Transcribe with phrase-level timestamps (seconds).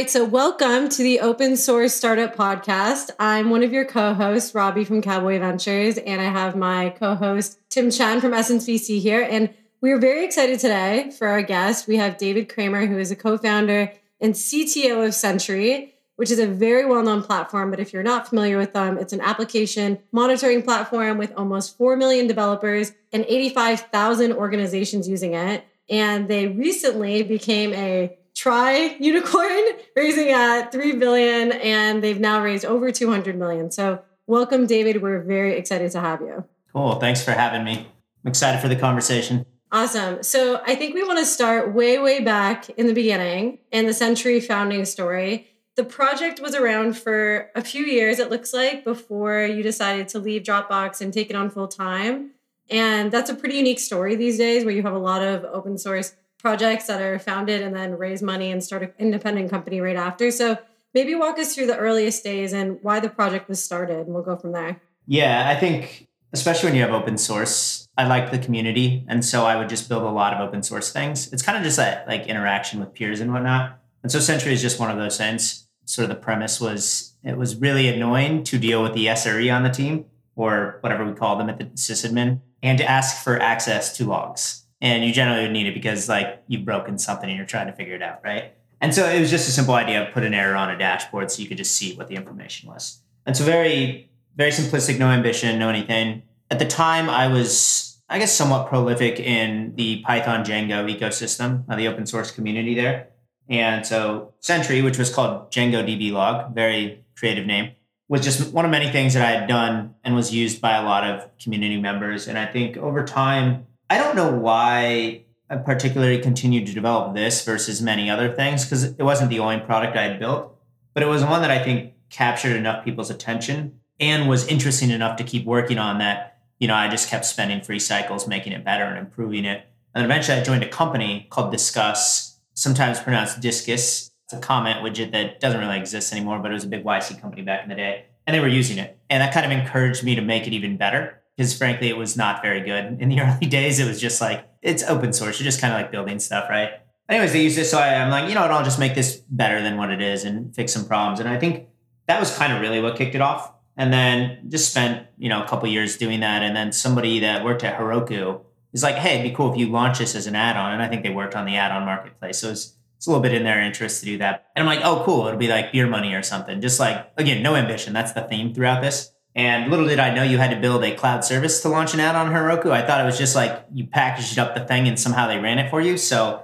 [0.00, 3.10] right, so welcome to the Open Source Startup Podcast.
[3.18, 7.90] I'm one of your co-hosts, Robbie from Cowboy Ventures, and I have my co-host Tim
[7.90, 9.20] Chen from VC here.
[9.20, 9.52] And
[9.82, 11.86] we are very excited today for our guest.
[11.86, 13.92] We have David Cramer, who is a co-founder
[14.22, 17.70] and CTO of Sentry, which is a very well-known platform.
[17.70, 21.98] But if you're not familiar with them, it's an application monitoring platform with almost 4
[21.98, 25.62] million developers and 85,000 organizations using it.
[25.90, 29.64] And they recently became a try unicorn
[29.96, 33.70] raising at 3 billion and they've now raised over 200 million.
[33.70, 35.02] So welcome david.
[35.02, 36.44] We're very excited to have you.
[36.72, 36.94] Cool.
[36.94, 37.86] Thanks for having me.
[38.24, 39.44] I'm excited for the conversation.
[39.70, 40.22] Awesome.
[40.22, 43.92] So i think we want to start way way back in the beginning in the
[43.92, 45.46] Sentry founding story.
[45.76, 50.18] The project was around for a few years it looks like before you decided to
[50.18, 52.30] leave dropbox and take it on full time.
[52.70, 55.76] And that's a pretty unique story these days where you have a lot of open
[55.76, 59.96] source projects that are founded and then raise money and start an independent company right
[59.96, 60.30] after.
[60.30, 60.58] So
[60.94, 64.22] maybe walk us through the earliest days and why the project was started, and we'll
[64.22, 64.80] go from there.
[65.06, 69.44] Yeah, I think especially when you have open source, I like the community, and so
[69.44, 71.32] I would just build a lot of open source things.
[71.32, 73.78] It's kind of just that like interaction with peers and whatnot.
[74.02, 75.66] And so Sentry is just one of those things.
[75.84, 79.64] Sort of the premise was it was really annoying to deal with the SRE on
[79.64, 83.96] the team or whatever we call them at the sysadmin and to ask for access
[83.96, 87.46] to logs and you generally would need it because like you've broken something and you're
[87.46, 88.54] trying to figure it out, right?
[88.80, 91.30] And so it was just a simple idea of put an error on a dashboard
[91.30, 93.02] so you could just see what the information was.
[93.26, 96.22] And so very, very simplistic, no ambition, no anything.
[96.50, 101.76] At the time, I was, I guess, somewhat prolific in the Python Django ecosystem, uh,
[101.76, 103.08] the open source community there.
[103.50, 107.72] And so Sentry, which was called Django DB log, very creative name,
[108.08, 110.82] was just one of many things that I had done and was used by a
[110.82, 112.26] lot of community members.
[112.26, 117.44] And I think over time, I don't know why I particularly continued to develop this
[117.44, 120.56] versus many other things because it wasn't the only product I had built,
[120.94, 125.16] but it was one that I think captured enough people's attention and was interesting enough
[125.16, 126.38] to keep working on that.
[126.60, 129.66] You know, I just kept spending free cycles making it better and improving it.
[129.92, 134.12] And eventually I joined a company called Disqus, sometimes pronounced Discus.
[134.26, 137.20] It's a comment widget that doesn't really exist anymore, but it was a big YC
[137.20, 138.04] company back in the day.
[138.24, 138.98] And they were using it.
[139.08, 142.18] And that kind of encouraged me to make it even better because frankly, it was
[142.18, 143.80] not very good in the early days.
[143.80, 145.40] It was just like it's open source.
[145.40, 146.72] You're just kind of like building stuff, right?
[147.08, 148.50] Anyways, they used it, so I, I'm like, you know what?
[148.50, 151.18] I'll just make this better than what it is and fix some problems.
[151.18, 151.68] And I think
[152.08, 153.54] that was kind of really what kicked it off.
[153.78, 156.42] And then just spent you know a couple years doing that.
[156.42, 158.42] And then somebody that worked at Heroku
[158.74, 160.74] is like, hey, it'd be cool if you launch this as an add-on.
[160.74, 163.32] And I think they worked on the add-on marketplace, so it's it's a little bit
[163.32, 164.48] in their interest to do that.
[164.54, 165.26] And I'm like, oh, cool.
[165.26, 166.60] It'll be like beer money or something.
[166.60, 167.94] Just like again, no ambition.
[167.94, 169.10] That's the theme throughout this.
[169.34, 172.00] And little did I know you had to build a cloud service to launch an
[172.00, 172.70] add-on Heroku.
[172.70, 175.58] I thought it was just like you packaged up the thing and somehow they ran
[175.58, 175.96] it for you.
[175.96, 176.42] So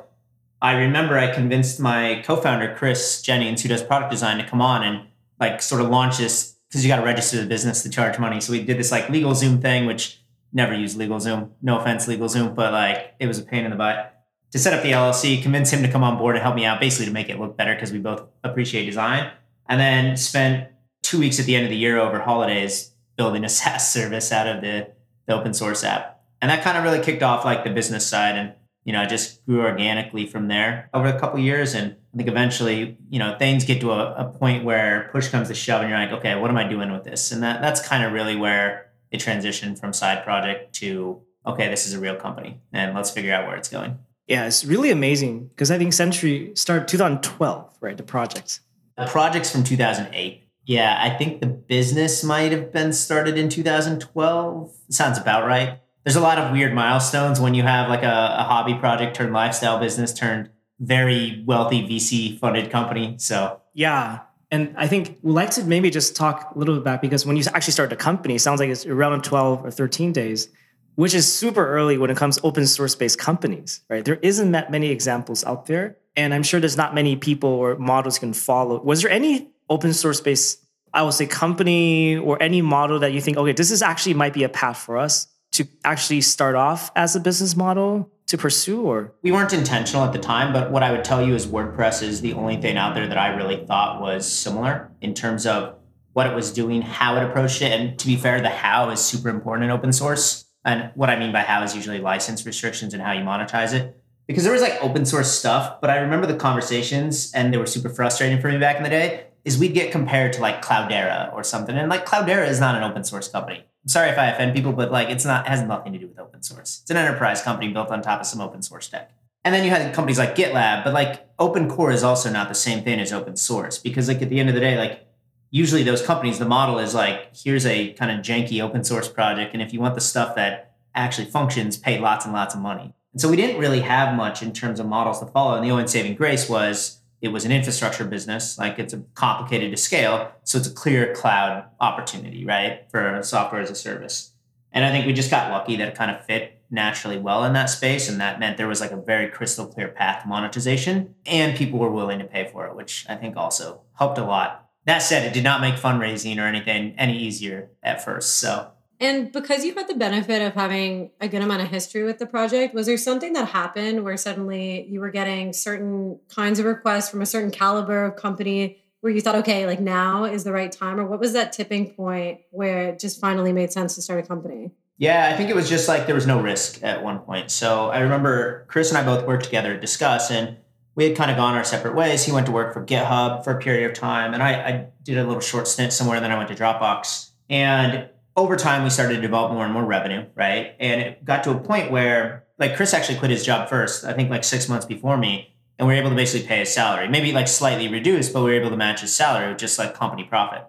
[0.63, 4.85] I remember I convinced my co-founder Chris Jennings, who does product design, to come on
[4.85, 5.07] and
[5.41, 8.41] like sort of launch this because you got to register the business to charge money.
[8.41, 10.21] So we did this like LegalZoom thing, which
[10.53, 11.51] never used LegalZoom.
[11.63, 14.17] No offense, LegalZoom, but like it was a pain in the butt
[14.53, 16.81] to set up the LLC, convince him to come on board and help me out,
[16.81, 19.31] basically to make it look better because we both appreciate design.
[19.69, 20.69] And then spent
[21.07, 24.49] two weeks at the end of the year over holidays building a SaaS service out
[24.49, 24.89] of the,
[25.27, 26.21] the open source app.
[26.43, 28.53] And that kind of really kicked off like the business side and,
[28.85, 31.75] you know, I just grew organically from there over a couple years.
[31.75, 35.49] And I think eventually, you know, things get to a, a point where push comes
[35.49, 37.33] to shove and you're like, okay, what am I doing with this?
[37.33, 41.87] And that that's kind of really where it transitioned from side project to, okay, this
[41.87, 43.99] is a real company and let's figure out where it's going.
[44.27, 47.97] Yeah, it's really amazing because I think Sentry started 2012, right?
[47.97, 48.61] The project.
[48.99, 50.46] The project's from 2008.
[50.67, 54.77] Yeah, I think the business might have been started in 2012.
[54.91, 55.79] Sounds about right.
[56.05, 59.33] There's a lot of weird milestones when you have like a, a hobby project turned
[59.33, 60.51] lifestyle business turned
[60.81, 63.15] very wealthy VC funded company.
[63.19, 64.21] So, yeah.
[64.51, 67.37] And I think we'd like to maybe just talk a little bit about because when
[67.37, 70.49] you actually start a company, it sounds like it's around 12 or 13 days,
[70.97, 74.05] which is super early when it comes to open source based companies, right?
[74.05, 75.97] There isn't that many examples out there.
[76.17, 78.81] And I'm sure there's not many people or models can follow.
[78.83, 83.21] Was there any open source based, I would say, company or any model that you
[83.21, 86.91] think, okay, this is actually might be a path for us to actually start off
[86.97, 89.15] as a business model to pursue or?
[89.23, 92.21] We weren't intentional at the time but what i would tell you is wordpress is
[92.21, 95.77] the only thing out there that i really thought was similar in terms of
[96.13, 97.73] what it was doing how it approached it.
[97.73, 100.45] And to be fair the how is super important in open source.
[100.65, 103.97] And what i mean by how is usually license restrictions and how you monetize it.
[104.27, 107.67] Because there was like open source stuff but i remember the conversations and they were
[107.67, 111.33] super frustrating for me back in the day is we'd get compared to like Cloudera
[111.33, 111.77] or something.
[111.77, 113.59] And like Cloudera is not an open source company.
[113.59, 116.19] I'm sorry if I offend people, but like it's not has nothing to do with
[116.19, 116.81] open source.
[116.83, 119.13] It's an enterprise company built on top of some open source tech.
[119.45, 122.57] And then you had companies like GitLab, but like open core is also not the
[122.57, 125.07] same thing as open source because like at the end of the day, like
[125.53, 129.53] usually those companies, the model is like, here's a kind of janky open source project.
[129.55, 132.93] And if you want the stuff that actually functions, pay lots and lots of money.
[133.13, 135.55] And so we didn't really have much in terms of models to follow.
[135.55, 139.77] And the only saving grace was it was an infrastructure business, like it's complicated to
[139.77, 140.33] scale.
[140.45, 142.87] So it's a clear cloud opportunity, right?
[142.91, 144.33] For software as a service.
[144.73, 147.53] And I think we just got lucky that it kind of fit naturally well in
[147.55, 148.09] that space.
[148.09, 151.79] And that meant there was like a very crystal clear path to monetization and people
[151.79, 154.69] were willing to pay for it, which I think also helped a lot.
[154.85, 158.37] That said, it did not make fundraising or anything any easier at first.
[158.37, 158.71] So
[159.01, 162.27] and because you had the benefit of having a good amount of history with the
[162.27, 167.11] project, was there something that happened where suddenly you were getting certain kinds of requests
[167.11, 170.73] from a certain caliber of company where you thought, okay, like now is the right
[170.73, 170.99] time?
[170.99, 174.27] Or what was that tipping point where it just finally made sense to start a
[174.27, 174.73] company?
[174.99, 177.51] Yeah, I think it was just like there was no risk at one point.
[177.51, 180.57] So I remember Chris and I both worked together at Disqus, and
[180.95, 182.25] we had kind of gone our separate ways.
[182.25, 185.19] He went to work for GitHub for a period of time, and I, I did
[185.19, 186.19] a little short stint somewhere.
[186.21, 187.31] Then I went to Dropbox.
[187.51, 190.75] And over time we started to develop more and more revenue, right?
[190.79, 194.13] And it got to a point where like Chris actually quit his job first, I
[194.13, 195.55] think like six months before me.
[195.79, 198.51] And we were able to basically pay his salary, maybe like slightly reduced, but we
[198.51, 200.65] were able to match his salary with just like company profit.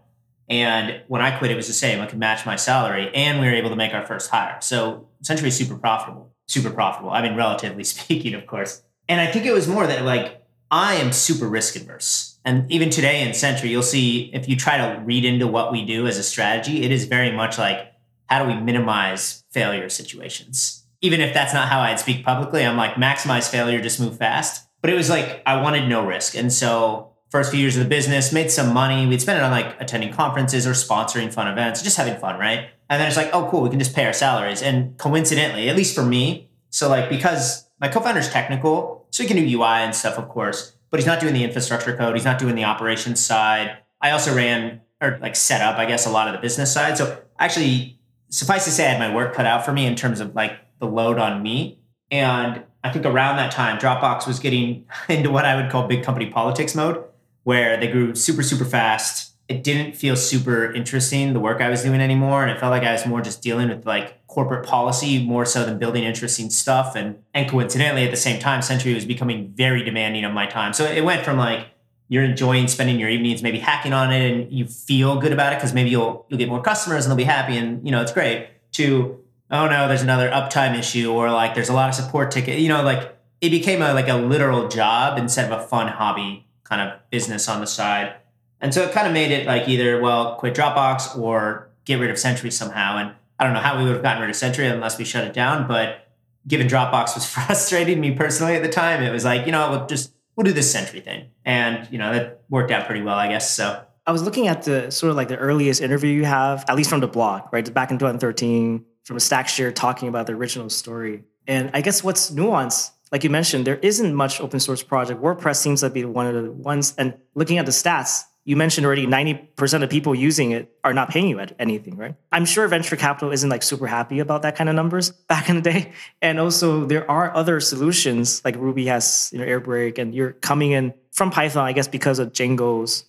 [0.50, 2.02] And when I quit, it was the same.
[2.02, 4.58] I could match my salary and we were able to make our first hire.
[4.62, 7.12] So essentially super profitable, super profitable.
[7.12, 8.84] I mean, relatively speaking, of course.
[9.10, 10.42] And I think it was more that like
[10.72, 12.37] I am super risk adverse.
[12.48, 15.84] And even today in Sentry, you'll see if you try to read into what we
[15.84, 17.92] do as a strategy, it is very much like
[18.28, 20.86] how do we minimize failure situations?
[21.02, 24.66] Even if that's not how I'd speak publicly, I'm like maximize failure, just move fast.
[24.80, 26.36] But it was like I wanted no risk.
[26.36, 29.06] And so first few years of the business, made some money.
[29.06, 32.70] We'd spend it on like attending conferences or sponsoring fun events, just having fun, right?
[32.90, 34.62] And then it's like, oh, cool, we can just pay our salaries.
[34.62, 39.36] And coincidentally, at least for me, so like because my co-founder's technical, so he can
[39.36, 42.16] do UI and stuff, of course but he's not doing the infrastructure code.
[42.16, 43.78] He's not doing the operations side.
[44.02, 46.98] I also ran or like set up, I guess, a lot of the business side.
[46.98, 48.00] So actually,
[48.30, 50.54] suffice to say, I had my work cut out for me in terms of like
[50.80, 51.80] the load on me.
[52.10, 56.04] And I think around that time, Dropbox was getting into what I would call big
[56.04, 57.04] company politics mode,
[57.44, 61.84] where they grew super, super fast it didn't feel super interesting the work I was
[61.84, 65.26] doing anymore, and it felt like I was more just dealing with like corporate policy
[65.26, 66.96] more so than building interesting stuff.
[66.96, 70.74] And and coincidentally, at the same time, Sentry was becoming very demanding of my time.
[70.74, 71.66] So it went from like
[72.08, 75.56] you're enjoying spending your evenings maybe hacking on it, and you feel good about it
[75.56, 78.12] because maybe you'll you'll get more customers and they'll be happy, and you know it's
[78.12, 78.50] great.
[78.74, 79.20] To
[79.50, 82.60] oh no, there's another uptime issue, or like there's a lot of support ticket.
[82.60, 86.46] You know, like it became a like a literal job instead of a fun hobby
[86.64, 88.14] kind of business on the side
[88.60, 92.10] and so it kind of made it like either, well, quit Dropbox or get rid
[92.10, 92.98] of Sentry somehow.
[92.98, 95.24] And I don't know how we would have gotten rid of Sentry unless we shut
[95.26, 95.68] it down.
[95.68, 96.08] But
[96.48, 99.86] given Dropbox was frustrating me personally at the time, it was like, you know, we'll
[99.88, 101.30] just, we'll do this Sentry thing.
[101.46, 103.50] And, you know, that worked out pretty well, I guess.
[103.56, 106.76] So I was looking at the sort of like the earliest interview you have, at
[106.76, 107.74] least from the blog, right?
[107.74, 111.24] Back in 2013, from a Stackshare talking about the original story.
[111.48, 115.22] And I guess what's nuanced like you mentioned, there isn't much open source project.
[115.22, 116.94] WordPress seems to be one of the ones.
[116.98, 121.10] And looking at the stats, you mentioned already 90% of people using it are not
[121.10, 122.16] paying you anything, right?
[122.32, 125.58] I'm sure venture capital isn't like super happy about that kind of numbers back in
[125.58, 125.92] the day.
[126.22, 130.72] And also there are other solutions like Ruby has, you know, Airbrake and you're coming
[130.72, 133.04] in from Python, I guess, because of Django's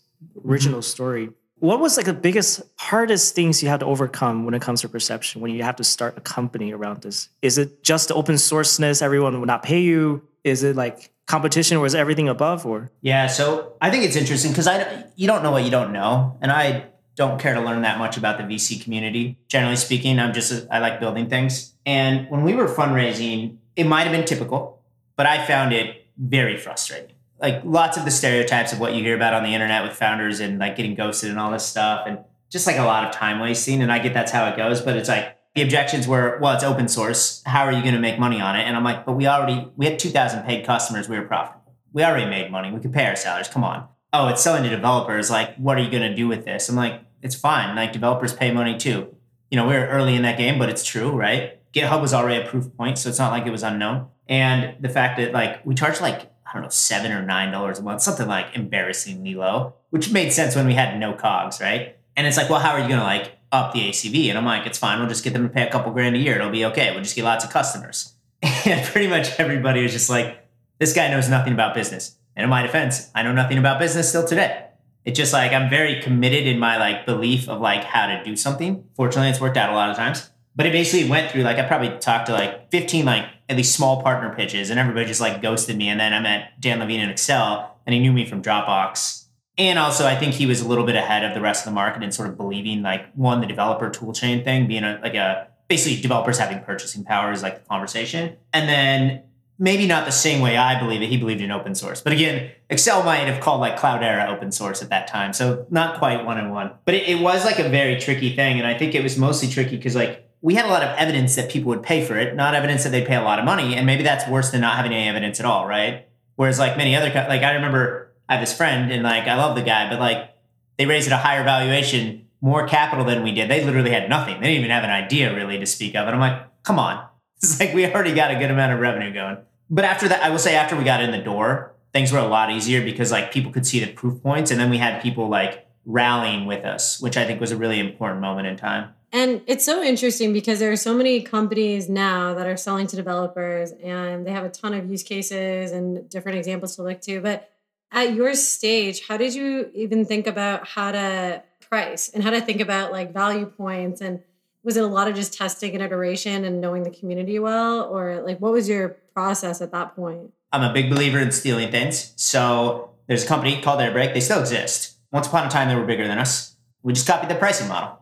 [0.44, 0.82] original mm-hmm.
[0.82, 1.30] story.
[1.60, 4.88] What was like the biggest, hardest things you had to overcome when it comes to
[4.88, 7.28] perception when you have to start a company around this?
[7.42, 10.22] Is it just the open sourceness, everyone will not pay you?
[10.44, 14.50] Is it like competition or is everything above or yeah so i think it's interesting
[14.50, 16.86] because i you don't know what you don't know and i
[17.16, 20.78] don't care to learn that much about the vc community generally speaking i'm just i
[20.78, 24.82] like building things and when we were fundraising it might have been typical
[25.16, 29.16] but i found it very frustrating like lots of the stereotypes of what you hear
[29.16, 32.18] about on the internet with founders and like getting ghosted and all this stuff and
[32.50, 34.96] just like a lot of time wasting and i get that's how it goes but
[34.96, 37.42] it's like the objections were, well, it's open source.
[37.44, 38.62] How are you going to make money on it?
[38.62, 41.08] And I'm like, but we already, we had 2,000 paid customers.
[41.08, 41.74] We were profitable.
[41.92, 42.70] We already made money.
[42.70, 43.48] We could pay our salaries.
[43.48, 43.88] Come on.
[44.12, 45.30] Oh, it's selling to developers.
[45.30, 46.68] Like, what are you going to do with this?
[46.68, 47.74] I'm like, it's fine.
[47.74, 49.14] Like, developers pay money too.
[49.50, 51.58] You know, we are early in that game, but it's true, right?
[51.72, 54.06] GitHub was already a proof point, so it's not like it was unknown.
[54.28, 57.78] And the fact that like we charge like I don't know seven or nine dollars
[57.78, 61.96] a month, something like embarrassingly low, which made sense when we had no cogs, right?
[62.16, 64.28] And it's like, well, how are you to like up the ACV.
[64.28, 64.98] And I'm like, it's fine.
[64.98, 66.36] We'll just get them to pay a couple grand a year.
[66.36, 66.90] It'll be okay.
[66.92, 68.14] We'll just get lots of customers.
[68.66, 70.46] And pretty much everybody was just like,
[70.78, 72.16] this guy knows nothing about business.
[72.36, 74.66] And in my defense, I know nothing about business still today.
[75.04, 78.36] It's just like I'm very committed in my like belief of like how to do
[78.36, 78.84] something.
[78.94, 80.30] Fortunately, it's worked out a lot of times.
[80.54, 83.74] But it basically went through like I probably talked to like 15 like at least
[83.74, 85.88] small partner pitches, and everybody just like ghosted me.
[85.88, 89.24] And then I met Dan Levine in Accel, and he knew me from Dropbox.
[89.56, 91.74] And also, I think he was a little bit ahead of the rest of the
[91.74, 95.48] market in sort of believing like one, the developer toolchain thing, being a like a
[95.68, 98.36] basically developers having purchasing power is like the conversation.
[98.52, 99.22] And then
[99.58, 101.08] maybe not the same way I believe it.
[101.08, 102.00] He believed in open source.
[102.00, 105.32] But again, Accel might have called like Cloudera open source at that time.
[105.32, 106.72] So not quite one on one.
[106.84, 108.58] But it, it was like a very tricky thing.
[108.58, 111.34] And I think it was mostly tricky because like we had a lot of evidence
[111.34, 113.74] that people would pay for it, not evidence that they'd pay a lot of money.
[113.74, 116.08] And maybe that's worse than not having any evidence at all, right?
[116.36, 119.56] Whereas like many other, like I remember I have this friend and like I love
[119.56, 120.30] the guy, but like
[120.76, 123.50] they raised at a higher valuation, more capital than we did.
[123.50, 124.40] They literally had nothing.
[124.40, 126.06] They didn't even have an idea really to speak of.
[126.06, 127.06] And I'm like, come on.
[127.40, 129.36] It's like we already got a good amount of revenue going.
[129.70, 132.26] But after that, I will say after we got in the door, things were a
[132.26, 134.50] lot easier because like people could see the proof points.
[134.50, 137.78] And then we had people like rallying with us, which I think was a really
[137.78, 138.92] important moment in time.
[139.12, 142.96] And it's so interesting because there are so many companies now that are selling to
[142.96, 147.20] developers and they have a ton of use cases and different examples to look to.
[147.20, 147.50] But
[147.90, 152.40] at your stage, how did you even think about how to price and how to
[152.40, 154.02] think about like value points?
[154.02, 154.22] And
[154.62, 157.84] was it a lot of just testing and iteration and knowing the community well?
[157.84, 160.32] Or like what was your process at that point?
[160.52, 162.12] I'm a big believer in stealing things.
[162.16, 164.12] So there's a company called Airbrake.
[164.12, 164.96] They still exist.
[165.12, 166.56] Once upon a time, they were bigger than us.
[166.82, 167.97] We just copied the pricing model.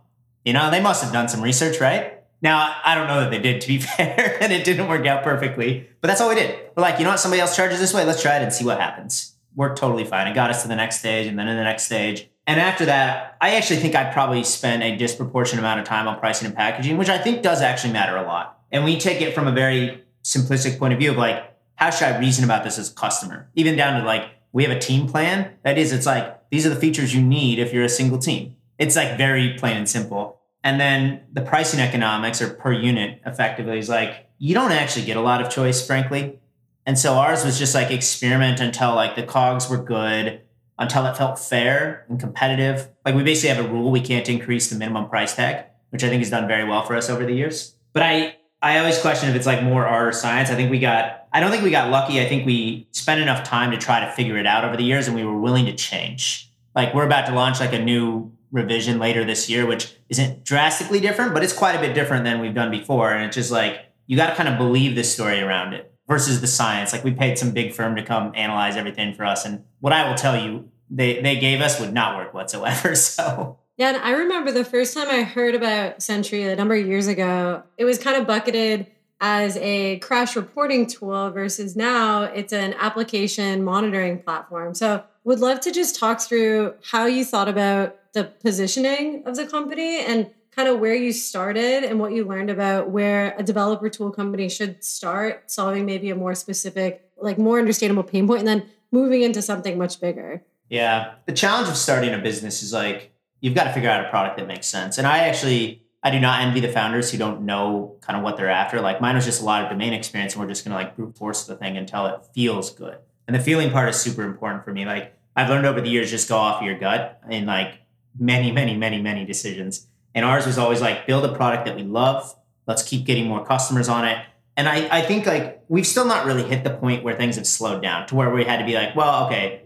[0.46, 2.22] You know, they must have done some research, right?
[2.40, 5.22] Now, I don't know that they did, to be fair, and it didn't work out
[5.22, 6.58] perfectly, but that's all we did.
[6.74, 7.20] We're like, you know what?
[7.20, 8.06] Somebody else charges this way.
[8.06, 10.28] Let's try it and see what happens worked totally fine.
[10.28, 12.28] It got us to the next stage and then in the next stage.
[12.46, 16.20] And after that, I actually think I probably spent a disproportionate amount of time on
[16.20, 18.60] pricing and packaging, which I think does actually matter a lot.
[18.70, 22.06] And we take it from a very simplistic point of view of like, how should
[22.06, 23.48] I reason about this as a customer?
[23.54, 25.52] Even down to like, we have a team plan.
[25.64, 28.56] That is, it's like, these are the features you need if you're a single team.
[28.78, 30.35] It's like very plain and simple.
[30.66, 35.16] And then the pricing economics or per unit effectively is like, you don't actually get
[35.16, 36.40] a lot of choice, frankly.
[36.84, 40.40] And so ours was just like experiment until like the cogs were good,
[40.76, 42.88] until it felt fair and competitive.
[43.04, 46.08] Like we basically have a rule we can't increase the minimum price tag, which I
[46.08, 47.76] think has done very well for us over the years.
[47.92, 50.50] But I I always question if it's like more art or science.
[50.50, 52.20] I think we got I don't think we got lucky.
[52.20, 55.06] I think we spent enough time to try to figure it out over the years
[55.06, 56.50] and we were willing to change.
[56.74, 61.00] Like we're about to launch like a new revision later this year, which isn't drastically
[61.00, 63.12] different, but it's quite a bit different than we've done before.
[63.12, 66.40] And it's just like you got to kind of believe the story around it versus
[66.40, 66.92] the science.
[66.92, 70.08] Like we paid some big firm to come analyze everything for us, and what I
[70.08, 72.94] will tell you, they they gave us would not work whatsoever.
[73.06, 73.58] So.
[73.78, 77.08] Yeah, and I remember the first time I heard about Sentry a number of years
[77.08, 78.86] ago, it was kind of bucketed
[79.20, 84.74] as a crash reporting tool versus now it's an application monitoring platform.
[84.74, 89.46] So, would love to just talk through how you thought about the positioning of the
[89.46, 93.90] company and kind of where you started and what you learned about where a developer
[93.90, 98.48] tool company should start solving maybe a more specific, like more understandable pain point, and
[98.48, 100.42] then moving into something much bigger.
[100.70, 101.16] Yeah.
[101.26, 104.38] The challenge of starting a business is like you've got to figure out a product
[104.38, 104.96] that makes sense.
[104.96, 108.38] And I actually I do not envy the founders who don't know kind of what
[108.38, 108.80] they're after.
[108.80, 111.18] Like mine was just a lot of domain experience, and we're just gonna like brute
[111.18, 112.96] force the thing until it feels good.
[113.26, 114.86] And the feeling part is super important for me.
[114.86, 117.80] Like I've learned over the years, just go off your gut and like
[118.18, 119.86] many, many, many, many decisions.
[120.14, 122.34] And ours was always like build a product that we love.
[122.66, 124.24] Let's keep getting more customers on it.
[124.56, 127.46] And I, I think like we've still not really hit the point where things have
[127.46, 129.62] slowed down to where we had to be like, well, okay,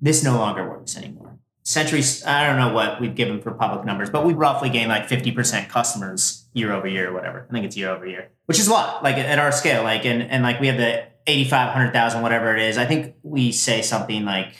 [0.00, 1.38] this no longer works anymore.
[1.64, 5.06] Sentry's, I don't know what we've given for public numbers, but we roughly gained like
[5.06, 7.46] 50% customers year over year or whatever.
[7.48, 9.84] I think it's year over year, which is a lot, like at our scale.
[9.84, 12.78] Like, and, and like we have the 85, 100,000, whatever it is.
[12.78, 14.54] I think we say something like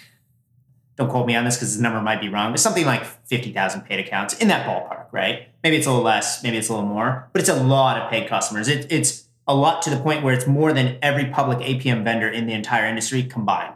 [0.96, 3.82] don't quote me on this because the number might be wrong, but something like 50,000
[3.82, 5.48] paid accounts in that ballpark, right?
[5.62, 8.10] Maybe it's a little less, maybe it's a little more, but it's a lot of
[8.10, 8.68] paid customers.
[8.68, 12.28] It, it's a lot to the point where it's more than every public APM vendor
[12.28, 13.74] in the entire industry combined.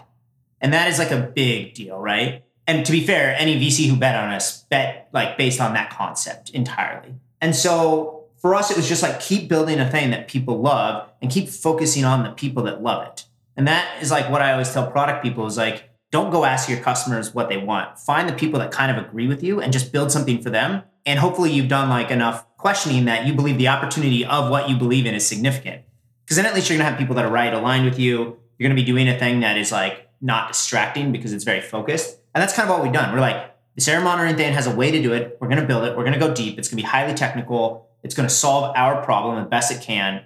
[0.61, 2.45] And that is like a big deal, right?
[2.67, 5.91] And to be fair, any VC who bet on us bet like based on that
[5.91, 7.15] concept entirely.
[7.41, 11.11] And so for us, it was just like keep building a thing that people love
[11.23, 13.25] and keep focusing on the people that love it.
[13.57, 16.67] And that is like what I always tell product people is like, don't go ask
[16.67, 17.99] your customers what they want.
[17.99, 20.83] Find the people that kind of agree with you and just build something for them.
[21.05, 24.79] And hopefully you've done like enough questioning that you believe the opportunity of what you
[24.79, 25.83] believe in is significant.
[26.25, 28.39] Because then at least you're gonna have people that are right aligned with you.
[28.57, 32.19] You're gonna be doing a thing that is like not distracting because it's very focused.
[32.35, 33.13] And that's kind of what we've done.
[33.13, 35.37] We're like, this error monitoring thing has a way to do it.
[35.39, 35.99] We're gonna build it.
[35.99, 36.59] We're gonna go deep.
[36.59, 37.91] It's gonna be highly technical.
[38.03, 40.25] It's gonna solve our problem the best it can.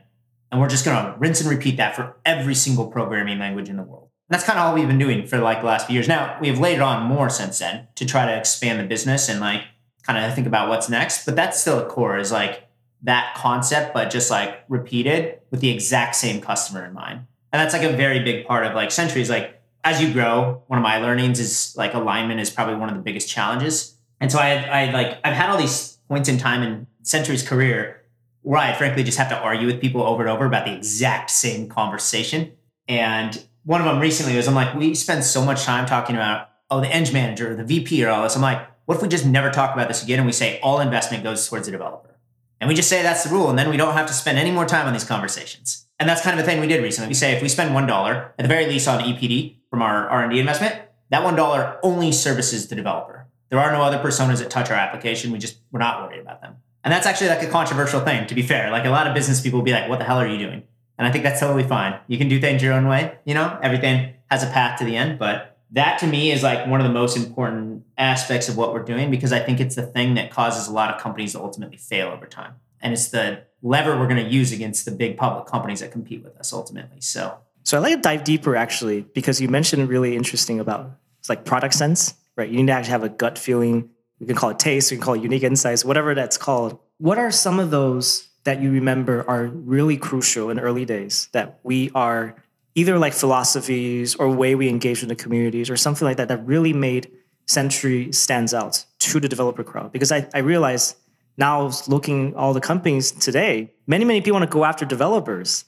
[0.52, 3.82] And we're just gonna rinse and repeat that for every single programming language in the
[3.82, 6.08] world that's kind of all we've been doing for like the last few years.
[6.08, 9.28] Now we have laid it on more since then to try to expand the business
[9.28, 9.62] and like
[10.04, 11.26] kind of think about what's next.
[11.26, 12.68] But that's still a core is like
[13.02, 17.26] that concept, but just like repeated with the exact same customer in mind.
[17.52, 19.28] And that's like a very big part of like Sentry's.
[19.28, 22.94] like as you grow, one of my learnings is like alignment is probably one of
[22.94, 23.96] the biggest challenges.
[24.20, 28.02] And so I, I like I've had all these points in time in Sentry's career
[28.42, 31.30] where I frankly just have to argue with people over and over about the exact
[31.30, 32.52] same conversation.
[32.88, 36.48] And one of them recently was I'm like, we spend so much time talking about
[36.72, 38.34] oh the eng manager, the VP, or all this.
[38.34, 40.80] I'm like, what if we just never talk about this again and we say all
[40.80, 42.18] investment goes towards the developer?
[42.60, 44.50] And we just say that's the rule, and then we don't have to spend any
[44.50, 45.86] more time on these conversations.
[46.00, 47.06] And that's kind of a thing we did recently.
[47.06, 50.08] We say if we spend one dollar at the very least on EPD from our
[50.08, 50.74] R and D investment,
[51.10, 53.28] that one dollar only services the developer.
[53.50, 55.30] There are no other personas that touch our application.
[55.30, 56.56] We just we're not worried about them.
[56.82, 58.72] And that's actually like a controversial thing, to be fair.
[58.72, 60.64] Like a lot of business people will be like, "What the hell are you doing?"
[61.00, 61.98] And I think that's totally fine.
[62.08, 63.16] You can do things your own way.
[63.24, 66.66] You know, everything has a path to the end, but that to me is like
[66.66, 69.86] one of the most important aspects of what we're doing because I think it's the
[69.86, 72.56] thing that causes a lot of companies to ultimately fail over time.
[72.82, 76.22] And it's the lever we're going to use against the big public companies that compete
[76.22, 77.00] with us ultimately.
[77.00, 81.30] So, so I'd like to dive deeper actually, because you mentioned really interesting about it's
[81.30, 82.50] like product sense, right?
[82.50, 83.88] You need to actually have a gut feeling.
[84.18, 86.78] You can call it taste, you can call it unique insights, whatever that's called.
[86.98, 91.60] What are some of those that you remember are really crucial in early days that
[91.62, 92.36] we are
[92.74, 96.44] either like philosophies or way we engage with the communities or something like that that
[96.46, 97.10] really made
[97.46, 99.90] Sentry stands out to the developer crowd.
[99.90, 100.94] Because I, I realize
[101.36, 105.64] now looking all the companies today, many, many people want to go after developers,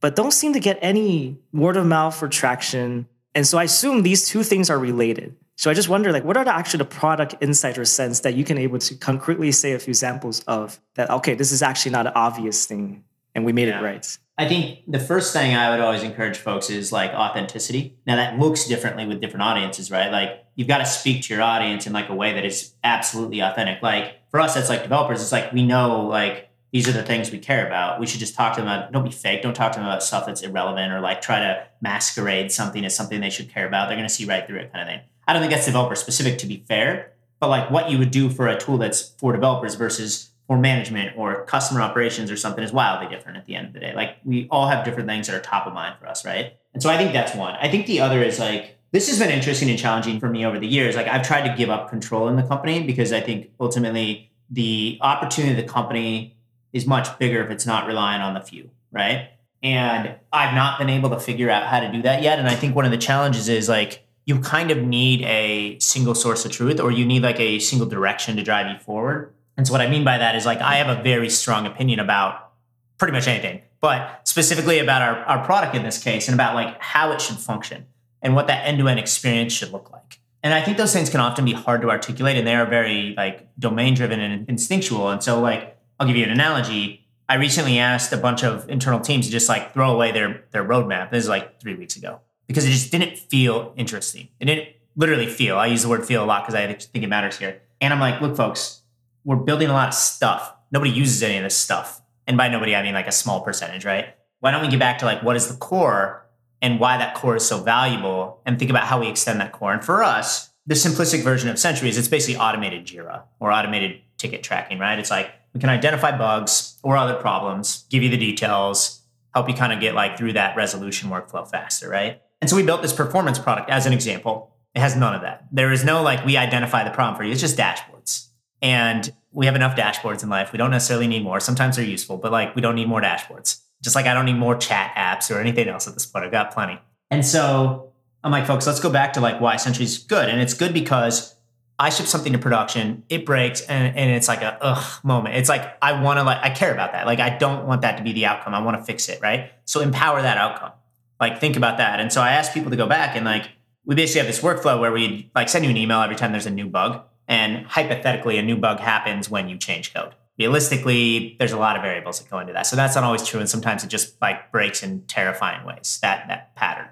[0.00, 3.06] but don't seem to get any word of mouth or traction.
[3.34, 5.36] And so I assume these two things are related.
[5.60, 8.32] So I just wonder, like, what are the actually the product insight or sense that
[8.32, 11.10] you can able to concretely say a few examples of that?
[11.10, 13.78] Okay, this is actually not an obvious thing, and we made yeah.
[13.78, 14.18] it right.
[14.38, 17.98] I think the first thing I would always encourage folks is like authenticity.
[18.06, 20.10] Now that looks differently with different audiences, right?
[20.10, 23.40] Like you've got to speak to your audience in like a way that is absolutely
[23.40, 23.82] authentic.
[23.82, 27.30] Like for us, it's like developers, it's like we know like these are the things
[27.30, 28.00] we care about.
[28.00, 29.42] We should just talk to them about don't be fake.
[29.42, 32.96] Don't talk to them about stuff that's irrelevant or like try to masquerade something as
[32.96, 33.88] something they should care about.
[33.88, 35.06] They're gonna see right through it kind of thing.
[35.30, 38.30] I don't think that's developer specific to be fair, but like what you would do
[38.30, 42.72] for a tool that's for developers versus or management or customer operations or something is
[42.72, 43.94] wildly different at the end of the day.
[43.94, 46.54] Like we all have different things that are top of mind for us, right?
[46.74, 47.54] And so I think that's one.
[47.60, 50.58] I think the other is like this has been interesting and challenging for me over
[50.58, 50.96] the years.
[50.96, 54.98] Like I've tried to give up control in the company because I think ultimately the
[55.00, 56.36] opportunity of the company
[56.72, 59.28] is much bigger if it's not relying on the few, right?
[59.62, 62.40] And I've not been able to figure out how to do that yet.
[62.40, 66.14] And I think one of the challenges is like you kind of need a single
[66.14, 69.34] source of truth or you need like a single direction to drive you forward.
[69.56, 71.98] And so what I mean by that is like I have a very strong opinion
[71.98, 72.52] about
[72.96, 76.80] pretty much anything, but specifically about our, our product in this case and about like
[76.80, 77.86] how it should function
[78.22, 80.20] and what that end-to-end experience should look like.
[80.44, 83.14] And I think those things can often be hard to articulate and they are very
[83.16, 85.10] like domain driven and instinctual.
[85.10, 87.04] And so like I'll give you an analogy.
[87.28, 90.64] I recently asked a bunch of internal teams to just like throw away their their
[90.64, 91.10] roadmap.
[91.10, 94.26] This is like three weeks ago because it just didn't feel interesting.
[94.40, 95.56] It didn't literally feel.
[95.56, 97.62] I use the word feel a lot because I think it matters here.
[97.80, 98.82] And I'm like, look, folks,
[99.24, 100.52] we're building a lot of stuff.
[100.72, 102.02] Nobody uses any of this stuff.
[102.26, 104.16] And by nobody, I mean like a small percentage, right?
[104.40, 106.26] Why don't we get back to like what is the core
[106.60, 109.72] and why that core is so valuable and think about how we extend that core.
[109.72, 114.00] And for us, the simplistic version of Sentry is it's basically automated Jira or automated
[114.18, 114.98] ticket tracking, right?
[114.98, 119.02] It's like we can identify bugs or other problems, give you the details,
[119.34, 122.20] help you kind of get like through that resolution workflow faster, right?
[122.40, 124.54] And so we built this performance product as an example.
[124.74, 125.46] It has none of that.
[125.52, 127.32] There is no like we identify the problem for you.
[127.32, 128.28] It's just dashboards.
[128.62, 130.52] And we have enough dashboards in life.
[130.52, 131.40] We don't necessarily need more.
[131.40, 133.60] Sometimes they're useful, but like we don't need more dashboards.
[133.82, 136.24] Just like I don't need more chat apps or anything else at this point.
[136.24, 136.78] I've got plenty.
[137.10, 140.28] And so I'm like, folks, let's go back to like why Sentry's good.
[140.28, 141.34] And it's good because
[141.78, 145.36] I ship something to production, it breaks, and, and it's like a ugh moment.
[145.36, 147.06] It's like I want to like I care about that.
[147.06, 148.54] Like I don't want that to be the outcome.
[148.54, 149.50] I want to fix it, right?
[149.64, 150.72] So empower that outcome.
[151.20, 152.00] Like think about that.
[152.00, 153.50] And so I asked people to go back and like
[153.84, 156.46] we basically have this workflow where we like send you an email every time there's
[156.46, 160.16] a new bug and hypothetically, a new bug happens when you change code.
[160.36, 162.66] Realistically, there's a lot of variables that go into that.
[162.66, 163.38] So that's not always true.
[163.38, 166.88] And sometimes it just like breaks in terrifying ways, that, that pattern.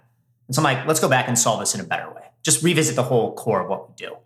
[0.47, 2.23] And so I'm like, let's go back and solve this in a better way.
[2.45, 4.17] Just revisit the whole core of what we do.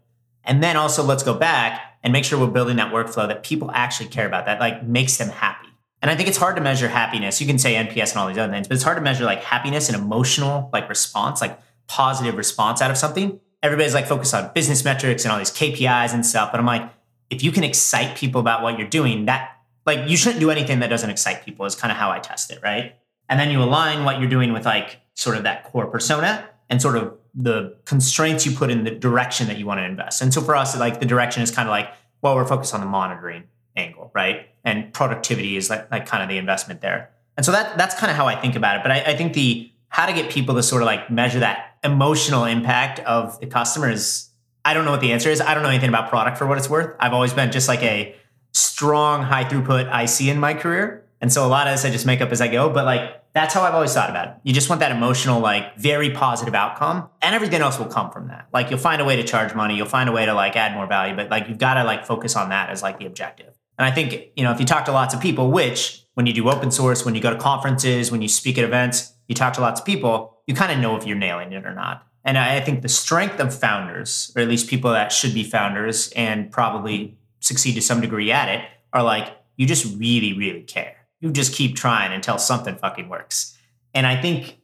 [0.44, 3.70] And then also let's go back and make sure we're building that workflow that people
[3.72, 5.68] actually care about, that like makes them happy.
[6.02, 7.40] And I think it's hard to measure happiness.
[7.40, 9.42] You can say NPS and all these other things, but it's hard to measure like
[9.42, 14.50] happiness and emotional like response, like positive response out of something everybody's like focused on
[14.54, 16.50] business metrics and all these KPIs and stuff.
[16.50, 16.90] But I'm like,
[17.30, 20.80] if you can excite people about what you're doing, that like you shouldn't do anything
[20.80, 22.96] that doesn't excite people is kind of how I test it, right?
[23.28, 26.82] And then you align what you're doing with like sort of that core persona and
[26.82, 30.20] sort of the constraints you put in the direction that you want to invest.
[30.20, 32.80] And so for us, like the direction is kind of like, well, we're focused on
[32.80, 33.44] the monitoring.
[33.74, 34.48] angle, right?
[34.64, 37.10] And productivity is like, like kind of the investment there.
[37.36, 38.82] And so that that's kind of how I think about it.
[38.82, 41.76] But I, I think the how to get people to sort of like measure that
[41.84, 44.28] emotional impact of the customer is
[44.64, 45.40] I don't know what the answer is.
[45.40, 46.94] I don't know anything about product for what it's worth.
[47.00, 48.14] I've always been just like a
[48.52, 51.04] strong high throughput IC in my career.
[51.20, 52.70] And so a lot of this I just make up as I go.
[52.70, 54.34] But like that's how I've always thought about it.
[54.42, 58.28] You just want that emotional, like very positive outcome, and everything else will come from
[58.28, 58.48] that.
[58.52, 60.74] Like you'll find a way to charge money, you'll find a way to like add
[60.74, 63.54] more value, but like you've got to like focus on that as like the objective.
[63.78, 66.32] And I think, you know, if you talk to lots of people, which when you
[66.32, 69.54] do open source, when you go to conferences, when you speak at events, you talk
[69.54, 72.06] to lots of people, you kind of know if you're nailing it or not.
[72.24, 76.12] And I think the strength of founders, or at least people that should be founders
[76.12, 80.96] and probably succeed to some degree at it, are like, you just really, really care
[81.22, 83.56] you just keep trying until something fucking works.
[83.94, 84.58] And I think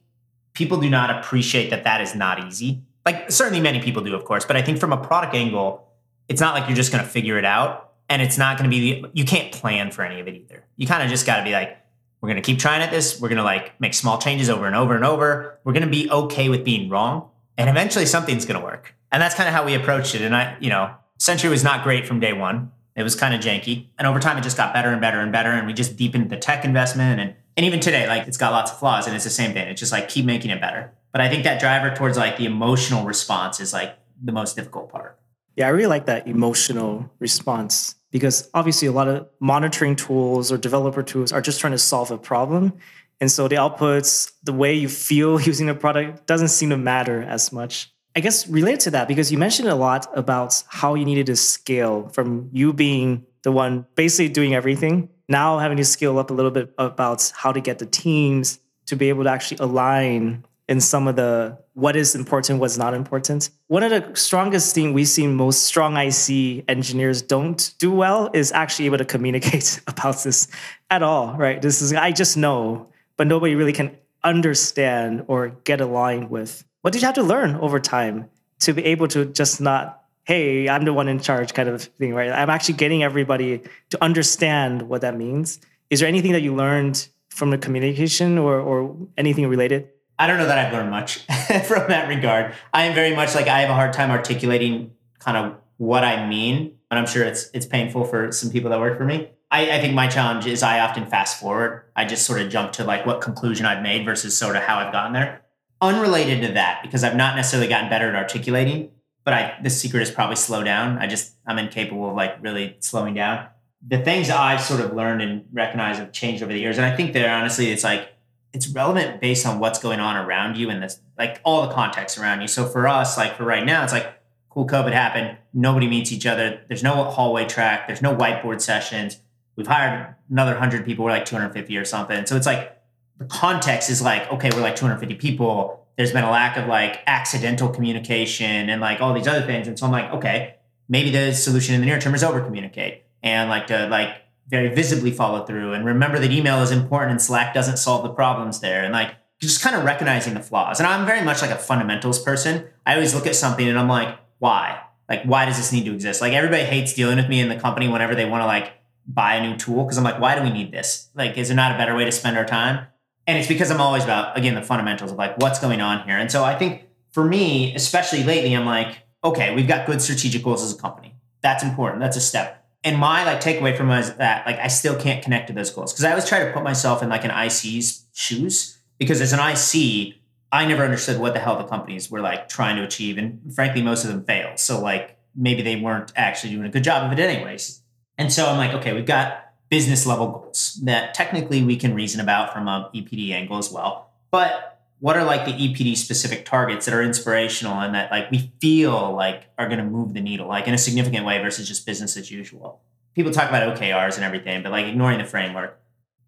[0.53, 2.83] people do not appreciate that that is not easy.
[3.05, 5.87] Like certainly many people do, of course, but I think from a product angle,
[6.27, 8.75] it's not like you're just going to figure it out, and it's not going to
[8.75, 9.05] be.
[9.13, 10.65] You can't plan for any of it either.
[10.75, 11.77] You kind of just got to be like,
[12.21, 13.21] we're going to keep trying at this.
[13.21, 15.59] We're going to like make small changes over and over and over.
[15.63, 18.95] We're going to be okay with being wrong, and eventually something's going to work.
[19.11, 20.21] And that's kind of how we approached it.
[20.21, 22.71] And I, you know, Sentry was not great from day one.
[22.95, 23.87] It was kind of janky.
[23.97, 25.51] And over time, it just got better and better and better.
[25.51, 27.19] And we just deepened the tech investment.
[27.19, 29.67] And, and even today, like it's got lots of flaws and it's the same thing.
[29.67, 30.91] It's just like keep making it better.
[31.11, 34.91] But I think that driver towards like the emotional response is like the most difficult
[34.91, 35.17] part.
[35.55, 40.57] Yeah, I really like that emotional response because obviously a lot of monitoring tools or
[40.57, 42.73] developer tools are just trying to solve a problem.
[43.21, 47.23] And so the outputs, the way you feel using the product doesn't seem to matter
[47.23, 47.91] as much.
[48.15, 51.35] I guess related to that, because you mentioned a lot about how you needed to
[51.35, 56.33] scale from you being the one basically doing everything, now having to scale up a
[56.33, 60.81] little bit about how to get the teams to be able to actually align in
[60.81, 63.49] some of the what is important, what's not important.
[63.67, 68.51] One of the strongest things we've seen most strong IC engineers don't do well is
[68.51, 70.47] actually able to communicate about this
[70.89, 71.61] at all, right?
[71.61, 76.91] This is I just know, but nobody really can understand or get aligned with what
[76.91, 80.83] did you have to learn over time to be able to just not hey i'm
[80.83, 84.99] the one in charge kind of thing right i'm actually getting everybody to understand what
[84.99, 89.87] that means is there anything that you learned from the communication or, or anything related
[90.19, 91.17] i don't know that i've learned much
[91.65, 95.37] from that regard i am very much like i have a hard time articulating kind
[95.37, 98.97] of what i mean and i'm sure it's it's painful for some people that work
[98.97, 102.41] for me I, I think my challenge is i often fast forward i just sort
[102.41, 105.41] of jump to like what conclusion i've made versus sort of how i've gotten there
[105.81, 108.91] unrelated to that because I've not necessarily gotten better at articulating,
[109.23, 110.97] but I the secret is probably slow down.
[110.97, 113.47] I just I'm incapable of like really slowing down.
[113.87, 116.95] The things I've sort of learned and recognized have changed over the years, and I
[116.95, 118.09] think that honestly, it's like
[118.53, 122.17] it's relevant based on what's going on around you and this like all the context
[122.17, 122.47] around you.
[122.47, 124.07] So for us, like for right now, it's like
[124.49, 125.37] cool COVID happened.
[125.53, 126.61] Nobody meets each other.
[126.67, 127.87] There's no hallway track.
[127.87, 129.17] There's no whiteboard sessions.
[129.55, 131.05] We've hired another hundred people.
[131.05, 132.25] We're like 250 or something.
[132.25, 132.77] So it's like
[133.19, 135.85] the context is like, okay, we're like 250 people.
[135.97, 139.67] There's been a lack of like accidental communication and like all these other things.
[139.67, 140.55] And so I'm like, okay,
[140.87, 144.15] maybe the solution in the near term is over communicate and like to like
[144.49, 148.09] very visibly follow through and remember that email is important and Slack doesn't solve the
[148.09, 148.83] problems there.
[148.83, 150.79] And like just kind of recognizing the flaws.
[150.79, 152.65] And I'm very much like a fundamentals person.
[152.85, 154.81] I always look at something and I'm like, why?
[155.07, 156.21] Like, why does this need to exist?
[156.21, 158.73] Like everybody hates dealing with me in the company whenever they want to like
[159.07, 161.09] buy a new tool because I'm like, why do we need this?
[161.15, 162.87] Like, is there not a better way to spend our time?
[163.29, 166.17] and it's because I'm always about again the fundamentals of like what's going on here.
[166.17, 170.43] And so I think for me, especially lately, I'm like, okay, we've got good strategic
[170.43, 171.13] goals as a company.
[171.41, 172.01] That's important.
[172.01, 172.58] That's a step.
[172.83, 175.91] And my like takeaway from is that like I still can't connect to those goals
[175.91, 179.39] because I always try to put myself in like an IC's shoes because as an
[179.39, 180.15] IC,
[180.51, 183.81] I never understood what the hell the companies were like trying to achieve, and frankly,
[183.81, 184.59] most of them failed.
[184.59, 187.81] So like maybe they weren't actually doing a good job of it anyways.
[188.17, 192.19] And so I'm like, okay, we've got business level goals that technically we can reason
[192.19, 194.11] about from a EPD angle as well.
[194.31, 198.51] But what are like the EPD specific targets that are inspirational and that like we
[198.59, 201.85] feel like are going to move the needle like in a significant way versus just
[201.85, 202.81] business as usual?
[203.15, 205.79] People talk about OKRs and everything, but like ignoring the framework.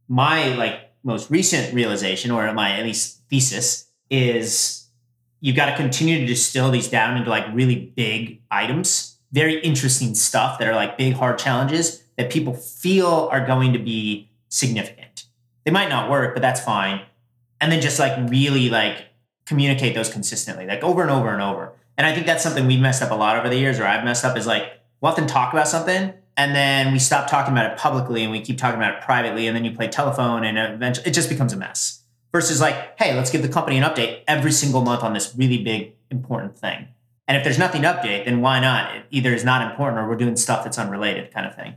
[0.08, 4.88] My like most recent realization or my at least thesis is
[5.42, 10.16] you've got to continue to distill these down into like really big items, very interesting
[10.16, 15.26] stuff that are like big hard challenges that people feel are going to be significant.
[15.66, 17.02] They might not work, but that's fine.
[17.62, 19.06] And then just like really like
[19.46, 21.74] communicate those consistently, like over and over and over.
[21.98, 24.04] And I think that's something we've messed up a lot over the years, or I've
[24.04, 24.64] messed up is like
[25.00, 28.42] we'll often talk about something and then we stop talking about it publicly and we
[28.42, 31.54] keep talking about it privately and then you play telephone and eventually it just becomes
[31.54, 32.00] a mess.
[32.32, 35.62] Versus like, hey, let's give the company an update every single month on this really
[35.62, 36.88] big important thing.
[37.28, 38.96] And if there's nothing to update, then why not?
[38.96, 41.76] It either is not important or we're doing stuff that's unrelated kind of thing.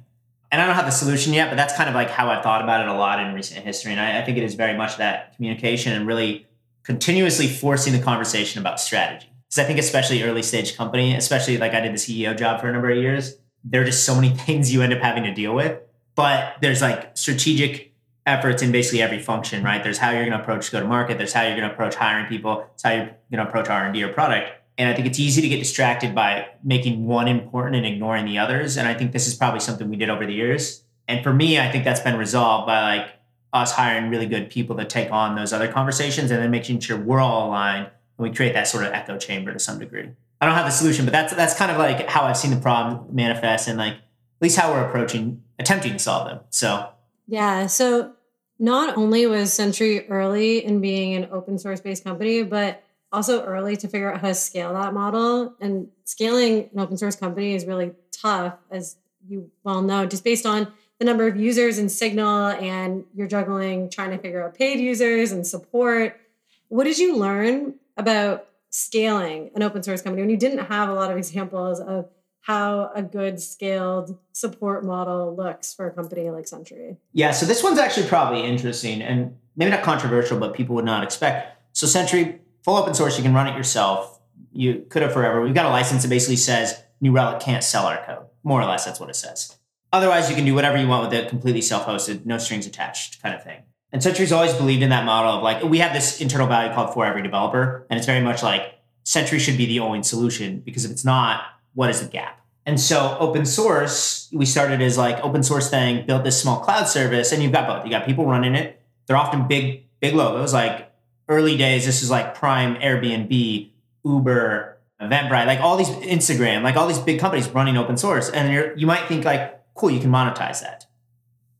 [0.55, 2.63] And I don't have the solution yet, but that's kind of like how I've thought
[2.63, 3.91] about it a lot in recent history.
[3.91, 6.47] And I, I think it is very much that communication and really
[6.85, 9.27] continuously forcing the conversation about strategy.
[9.49, 12.69] Because I think, especially early stage company, especially like I did the CEO job for
[12.69, 15.35] a number of years, there are just so many things you end up having to
[15.35, 15.81] deal with.
[16.15, 17.93] But there's like strategic
[18.25, 19.83] efforts in basically every function, right?
[19.83, 21.19] There's how you're going to approach go to market.
[21.19, 22.65] There's how you're going to approach hiring people.
[22.75, 24.53] It's how you're going to approach R and D or product.
[24.77, 28.39] And I think it's easy to get distracted by making one important and ignoring the
[28.39, 28.77] others.
[28.77, 30.83] And I think this is probably something we did over the years.
[31.07, 33.11] And for me, I think that's been resolved by like
[33.53, 36.99] us hiring really good people to take on those other conversations and then making sure
[36.99, 37.87] we're all aligned
[38.19, 40.11] and we create that sort of echo chamber to some degree.
[40.41, 42.61] I don't have the solution, but that's that's kind of like how I've seen the
[42.61, 44.01] problem manifest and like at
[44.41, 46.41] least how we're approaching attempting to solve them.
[46.51, 46.89] So
[47.27, 47.67] yeah.
[47.67, 48.13] So
[48.59, 52.83] not only was Sentry early in being an open source based company, but
[53.15, 55.55] also early to figure out how to scale that model.
[55.61, 58.97] And scaling an open source company is really tough, as
[59.27, 63.91] you well know, just based on the number of users and signal, and you're juggling
[63.91, 66.21] trying to figure out paid users and support.
[66.69, 70.93] What did you learn about scaling an open source company when you didn't have a
[70.93, 72.09] lot of examples of
[72.41, 76.99] how a good scaled support model looks for a company like Sentry.
[77.15, 81.03] Yeah, so this one's actually probably interesting and maybe not controversial, but people would not
[81.03, 81.57] expect.
[81.73, 84.21] So Sentry, full open source, you can run it yourself.
[84.53, 85.41] You could have forever.
[85.43, 88.27] We've got a license that basically says New Relic can't sell our code.
[88.43, 89.57] More or less, that's what it says.
[89.93, 93.35] Otherwise, you can do whatever you want with it, completely self-hosted, no strings attached kind
[93.35, 93.63] of thing.
[93.93, 96.93] And Sentry's always believed in that model of like, we have this internal value called
[96.93, 97.87] for every developer.
[97.89, 98.75] And it's very much like
[99.05, 102.41] Sentry should be the only solution because if it's not, what is the gap?
[102.67, 106.89] And so open source, we started as like open source thing, built this small cloud
[106.89, 107.85] service, and you've got both.
[107.85, 108.81] You got people running it.
[109.07, 110.53] They're often big, big logos.
[110.53, 110.84] Like
[111.29, 113.71] early days, this is like Prime, Airbnb,
[114.05, 118.31] Uber, Eventbrite, like all these Instagram, like all these big companies running open source.
[118.31, 120.87] And you might think like, cool, you can monetize that.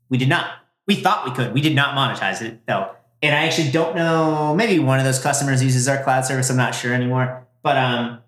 [0.09, 0.51] We did not.
[0.87, 1.53] We thought we could.
[1.53, 2.91] We did not monetize it though.
[3.23, 4.55] And I actually don't know.
[4.55, 6.51] Maybe one of those customers uses our cloud service.
[6.51, 7.47] I'm not sure anymore.
[7.63, 8.21] But um,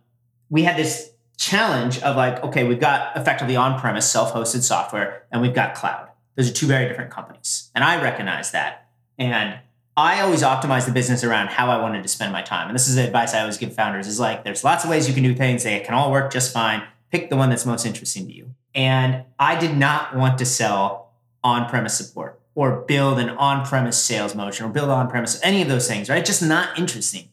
[0.49, 5.25] we had this challenge of like, okay, we've got effectively on premise self hosted software
[5.31, 6.09] and we've got cloud.
[6.37, 7.71] Those are two very different companies.
[7.75, 8.89] And I recognize that.
[9.19, 9.59] And
[9.97, 12.69] I always optimize the business around how I wanted to spend my time.
[12.69, 15.09] And this is the advice I always give founders is like, there's lots of ways
[15.09, 15.65] you can do things.
[15.65, 16.83] They can all work just fine.
[17.11, 18.55] Pick the one that's most interesting to you.
[18.75, 24.03] And I did not want to sell on premise support or build an on premise
[24.03, 26.25] sales motion or build on premise, any of those things, right?
[26.25, 27.29] Just not interesting.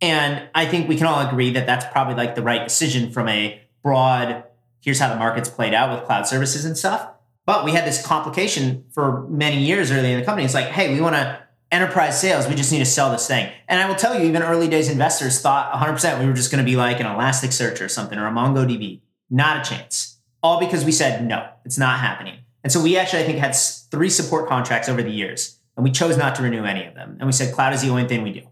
[0.00, 3.28] And I think we can all agree that that's probably like the right decision from
[3.28, 4.44] a broad,
[4.80, 7.08] here's how the market's played out with cloud services and stuff.
[7.46, 10.44] But we had this complication for many years early in the company.
[10.44, 12.48] It's like, hey, we want to enterprise sales.
[12.48, 13.50] We just need to sell this thing.
[13.68, 16.64] And I will tell you, even early days investors thought 100% we were just going
[16.64, 19.00] to be like an Elasticsearch or something or a MongoDB.
[19.30, 20.20] Not a chance.
[20.42, 22.38] All because we said, no, it's not happening.
[22.62, 25.90] And so we actually, I think, had three support contracts over the years, and we
[25.90, 27.16] chose not to renew any of them.
[27.18, 28.42] And we said, cloud is the only thing we do.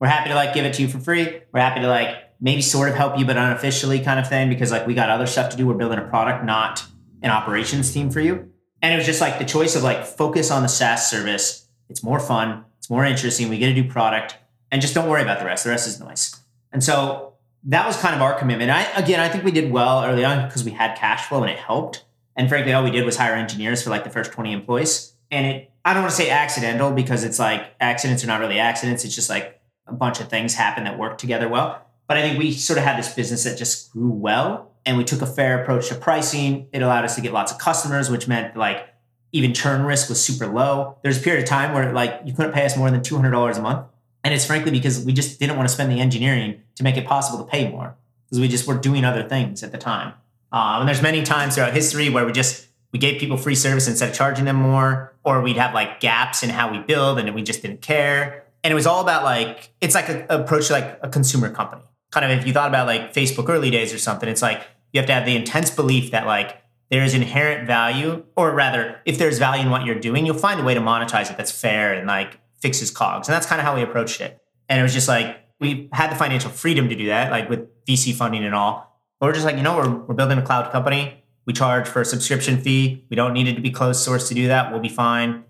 [0.00, 1.40] We're happy to like give it to you for free.
[1.52, 4.70] We're happy to like maybe sort of help you, but unofficially kind of thing, because
[4.70, 5.66] like we got other stuff to do.
[5.66, 6.84] We're building a product, not
[7.22, 8.50] an operations team for you.
[8.82, 11.63] And it was just like the choice of like focus on the SaaS service.
[11.94, 12.64] It's more fun.
[12.78, 13.48] It's more interesting.
[13.48, 14.36] We get to do product
[14.72, 15.62] and just don't worry about the rest.
[15.62, 16.34] The rest is noise.
[16.72, 18.72] And so that was kind of our commitment.
[18.72, 21.52] I, again, I think we did well early on because we had cash flow and
[21.52, 22.04] it helped.
[22.34, 25.14] And frankly, all we did was hire engineers for like the first 20 employees.
[25.30, 28.58] And it, I don't want to say accidental because it's like accidents are not really
[28.58, 29.04] accidents.
[29.04, 31.80] It's just like a bunch of things happen that work together well.
[32.08, 35.04] But I think we sort of had this business that just grew well and we
[35.04, 36.66] took a fair approach to pricing.
[36.72, 38.88] It allowed us to get lots of customers, which meant like
[39.34, 40.96] even churn risk was super low.
[41.02, 43.60] There's a period of time where like you couldn't pay us more than $200 a
[43.60, 43.86] month.
[44.22, 47.06] And it's frankly because we just didn't want to spend the engineering to make it
[47.06, 47.94] possible to pay more
[48.26, 50.14] because we just were doing other things at the time.
[50.50, 53.88] Um, and there's many times throughout history where we just we gave people free service
[53.88, 57.34] instead of charging them more, or we'd have like gaps in how we build and
[57.34, 60.72] we just didn't care and it was all about like it's like an approach to
[60.72, 63.98] like a consumer company kind of if you thought about like facebook early days or
[63.98, 66.60] something it's like you have to have the intense belief that like
[66.94, 70.64] there's inherent value or rather if there's value in what you're doing you'll find a
[70.64, 73.28] way to monetize it that's fair and like fixes cogs.
[73.28, 74.40] And that's kind of how we approached it.
[74.70, 77.68] And it was just like we had the financial freedom to do that like with
[77.84, 78.98] vc funding and all.
[79.20, 81.22] But we're just like you know we're, we're building a cloud company.
[81.44, 83.04] We charge for a subscription fee.
[83.10, 84.72] We don't need it to be closed source to do that.
[84.72, 85.44] We'll be fine.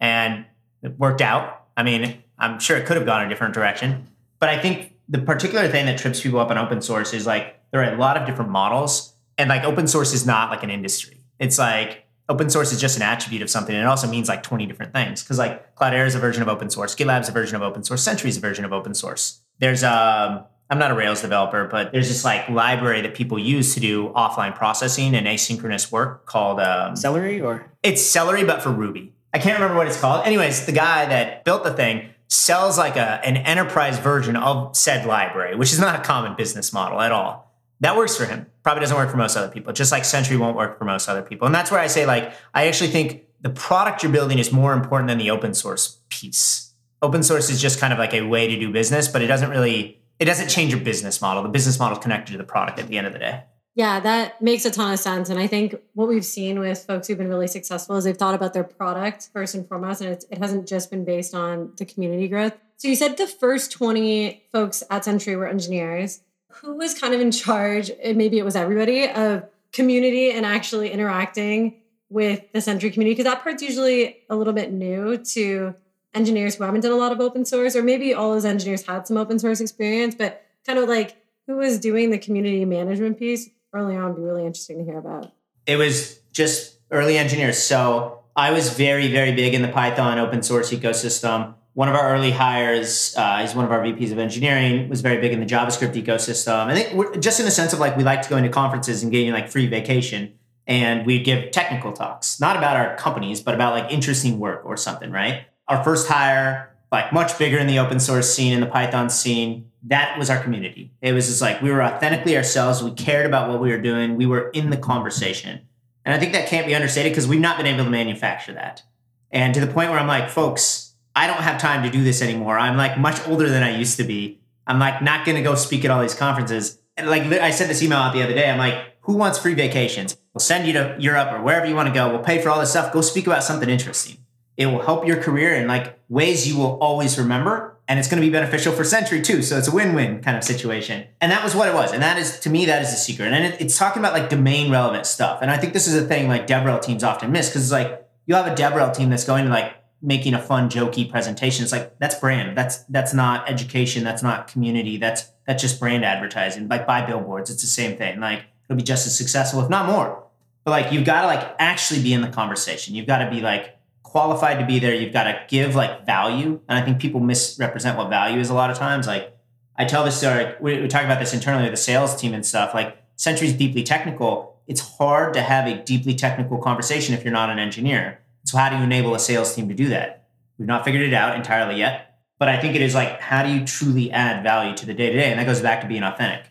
[0.00, 0.44] And
[0.82, 1.64] it worked out.
[1.78, 4.08] I mean I'm sure it could have gone a different direction.
[4.38, 7.58] But I think the particular thing that trips people up on open source is like
[7.70, 9.09] there are a lot of different models.
[9.40, 11.16] And like open source is not like an industry.
[11.38, 13.74] It's like open source is just an attribute of something.
[13.74, 15.22] And it also means like 20 different things.
[15.22, 17.82] Cause like Cloudera is a version of open source, GitLab is a version of open
[17.82, 19.40] source, Sentry is a version of open source.
[19.58, 23.72] There's a, I'm not a Rails developer, but there's this like library that people use
[23.74, 28.70] to do offline processing and asynchronous work called um, Celery or it's Celery, but for
[28.70, 29.14] Ruby.
[29.32, 30.26] I can't remember what it's called.
[30.26, 35.06] Anyways, the guy that built the thing sells like a an enterprise version of said
[35.06, 37.49] library, which is not a common business model at all.
[37.80, 38.46] That works for him.
[38.62, 39.72] Probably doesn't work for most other people.
[39.72, 41.46] Just like Sentry won't work for most other people.
[41.46, 44.72] And that's where I say like I actually think the product you're building is more
[44.72, 46.74] important than the open source piece.
[47.02, 49.50] Open source is just kind of like a way to do business, but it doesn't
[49.50, 51.42] really it doesn't change your business model.
[51.42, 53.44] The business model is connected to the product at the end of the day.
[53.74, 55.30] Yeah, that makes a ton of sense.
[55.30, 58.34] And I think what we've seen with folks who've been really successful is they've thought
[58.34, 62.28] about their product first and foremost, and it hasn't just been based on the community
[62.28, 62.52] growth.
[62.76, 66.20] So you said the first 20 folks at Sentry were engineers.
[66.54, 70.90] Who was kind of in charge, and maybe it was everybody, of community and actually
[70.90, 71.76] interacting
[72.08, 73.14] with the Sentry community?
[73.14, 75.74] Because that part's usually a little bit new to
[76.12, 79.06] engineers who haven't done a lot of open source, or maybe all those engineers had
[79.06, 83.48] some open source experience, but kind of like who was doing the community management piece
[83.72, 85.32] early on would be really interesting to hear about.
[85.66, 87.58] It was just early engineers.
[87.58, 91.54] So I was very, very big in the Python open source ecosystem.
[91.74, 95.20] One of our early hires, uh, he's one of our VPs of engineering, was very
[95.20, 96.66] big in the JavaScript ecosystem.
[96.66, 99.48] I think just in the sense of like we going to conferences and getting like
[99.48, 100.34] free vacation,
[100.66, 104.76] and we'd give technical talks, not about our companies, but about like interesting work or
[104.76, 105.44] something, right?
[105.70, 109.70] our first hire, like much bigger in the open source scene, in the Python scene.
[109.84, 110.90] That was our community.
[111.00, 112.82] It was just like we were authentically ourselves.
[112.82, 114.16] We cared about what we were doing.
[114.16, 115.60] We were in the conversation.
[116.04, 118.82] And I think that can't be understated because we've not been able to manufacture that.
[119.30, 122.22] And to the point where I'm like, folks, I don't have time to do this
[122.22, 122.58] anymore.
[122.58, 124.40] I'm like much older than I used to be.
[124.66, 126.78] I'm like not going to go speak at all these conferences.
[126.96, 128.48] And like I sent this email out the other day.
[128.48, 130.16] I'm like, who wants free vacations?
[130.34, 132.10] We'll send you to Europe or wherever you want to go.
[132.10, 132.92] We'll pay for all this stuff.
[132.92, 134.18] Go speak about something interesting.
[134.56, 137.78] It will help your career in like ways you will always remember.
[137.88, 139.42] And it's going to be beneficial for Sentry too.
[139.42, 141.08] So it's a win-win kind of situation.
[141.20, 141.92] And that was what it was.
[141.92, 143.32] And that is, to me, that is the secret.
[143.32, 145.40] And it's talking about like domain relevant stuff.
[145.42, 148.06] And I think this is a thing like DevRel teams often miss because it's like
[148.26, 151.62] you have a DevRel team that's going to like making a fun, jokey presentation.
[151.62, 152.56] It's like that's brand.
[152.56, 154.04] That's that's not education.
[154.04, 154.96] That's not community.
[154.96, 156.68] That's that's just brand advertising.
[156.68, 157.50] Like buy billboards.
[157.50, 158.20] It's the same thing.
[158.20, 160.24] Like it'll be just as successful, if not more.
[160.64, 162.94] But like you've got to like actually be in the conversation.
[162.94, 163.76] You've got to be like
[164.10, 166.60] qualified to be there, you've got to give like value.
[166.68, 169.06] And I think people misrepresent what value is a lot of times.
[169.06, 169.36] Like
[169.76, 172.44] I tell this story, we, we talk about this internally with the sales team and
[172.44, 172.74] stuff.
[172.74, 174.58] Like Sentry's deeply technical.
[174.66, 178.20] It's hard to have a deeply technical conversation if you're not an engineer.
[178.44, 180.28] So how do you enable a sales team to do that?
[180.58, 182.06] We've not figured it out entirely yet.
[182.38, 185.10] But I think it is like, how do you truly add value to the day
[185.10, 185.30] to day?
[185.30, 186.50] And that goes back to being authentic.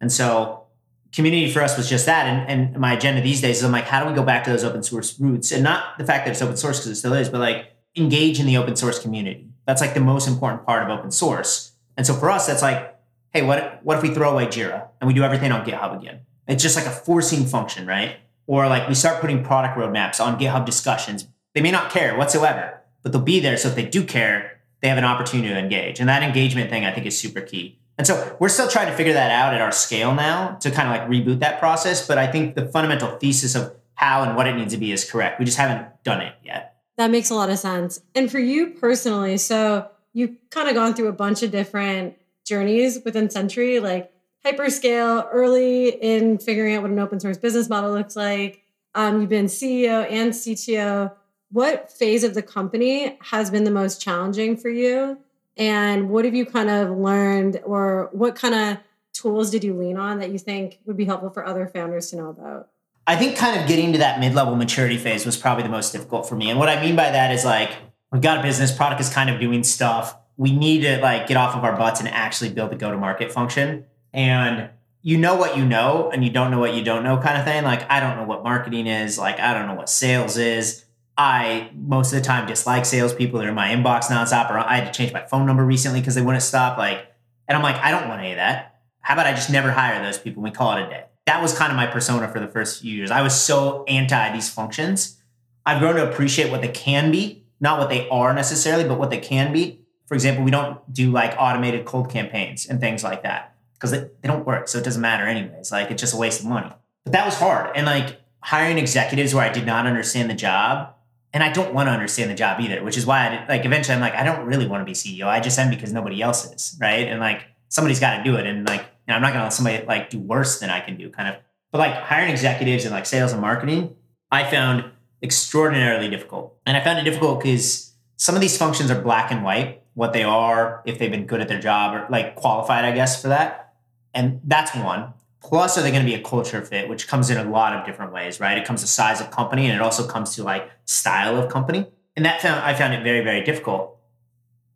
[0.00, 0.64] And so
[1.12, 2.26] community for us was just that.
[2.26, 4.50] And, and my agenda these days is I'm like, how do we go back to
[4.50, 5.50] those open source roots?
[5.50, 8.38] And not the fact that it's open source because it still is, but like engage
[8.38, 9.48] in the open source community.
[9.66, 11.72] That's like the most important part of open source.
[11.96, 12.98] And so for us, that's like,
[13.32, 16.20] hey, what, what if we throw away Jira and we do everything on GitHub again?
[16.48, 18.16] It's just like a forcing function, right?
[18.46, 21.26] Or like we start putting product roadmaps on GitHub discussions.
[21.54, 23.56] They may not care whatsoever, but they'll be there.
[23.56, 26.00] So if they do care, they have an opportunity to engage.
[26.00, 27.78] And that engagement thing I think is super key.
[27.98, 30.88] And so we're still trying to figure that out at our scale now to kind
[30.88, 32.06] of like reboot that process.
[32.06, 35.08] But I think the fundamental thesis of how and what it needs to be is
[35.08, 35.38] correct.
[35.38, 36.76] We just haven't done it yet.
[36.96, 38.00] That makes a lot of sense.
[38.14, 43.00] And for you personally, so you've kind of gone through a bunch of different journeys
[43.04, 44.10] within Sentry, like
[44.44, 48.62] hyperscale, early in figuring out what an open source business model looks like.
[48.94, 51.12] Um, you've been CEO and CTO.
[51.52, 55.18] What phase of the company has been the most challenging for you?
[55.56, 58.78] And what have you kind of learned, or what kind of
[59.12, 62.16] tools did you lean on that you think would be helpful for other founders to
[62.16, 62.68] know about?
[63.06, 65.92] I think kind of getting to that mid level maturity phase was probably the most
[65.92, 66.50] difficult for me.
[66.50, 67.72] And what I mean by that is like,
[68.12, 70.16] we've got a business, product is kind of doing stuff.
[70.36, 72.96] We need to like get off of our butts and actually build a go to
[72.96, 73.84] market function.
[74.12, 74.70] And
[75.02, 77.44] you know what you know, and you don't know what you don't know kind of
[77.44, 77.64] thing.
[77.64, 79.18] Like, I don't know what marketing is.
[79.18, 80.84] Like, I don't know what sales is.
[81.20, 83.38] I most of the time dislike salespeople.
[83.40, 86.14] They're in my inbox nonstop, or I had to change my phone number recently because
[86.14, 86.78] they wouldn't stop.
[86.78, 87.12] Like,
[87.46, 88.80] and I'm like, I don't want any of that.
[89.00, 90.42] How about I just never hire those people?
[90.42, 91.04] We call it a day.
[91.26, 93.10] That was kind of my persona for the first few years.
[93.10, 95.18] I was so anti these functions.
[95.66, 99.10] I've grown to appreciate what they can be, not what they are necessarily, but what
[99.10, 99.82] they can be.
[100.06, 104.08] For example, we don't do like automated cold campaigns and things like that because they,
[104.22, 104.68] they don't work.
[104.68, 105.70] So it doesn't matter anyways.
[105.70, 106.72] Like it's just a waste of money.
[107.04, 107.76] But that was hard.
[107.76, 110.94] And like hiring executives where I did not understand the job
[111.32, 113.64] and I don't want to understand the job either, which is why I did, like
[113.64, 115.26] eventually I'm like I don't really want to be CEO.
[115.26, 117.06] I just am because nobody else is, right?
[117.06, 119.52] And like somebody's got to do it, and like know, I'm not going to let
[119.52, 121.42] somebody like do worse than I can do, kind of.
[121.70, 123.94] But like hiring executives and like sales and marketing,
[124.30, 124.84] I found
[125.22, 129.44] extraordinarily difficult, and I found it difficult because some of these functions are black and
[129.44, 129.82] white.
[129.94, 133.20] what they are, if they've been good at their job or like qualified, I guess,
[133.20, 133.74] for that.
[134.14, 135.12] And that's one.
[135.42, 137.86] Plus, are they going to be a culture fit, which comes in a lot of
[137.86, 138.58] different ways, right?
[138.58, 141.86] It comes to size of company and it also comes to like style of company.
[142.14, 143.96] And that found I found it very, very difficult.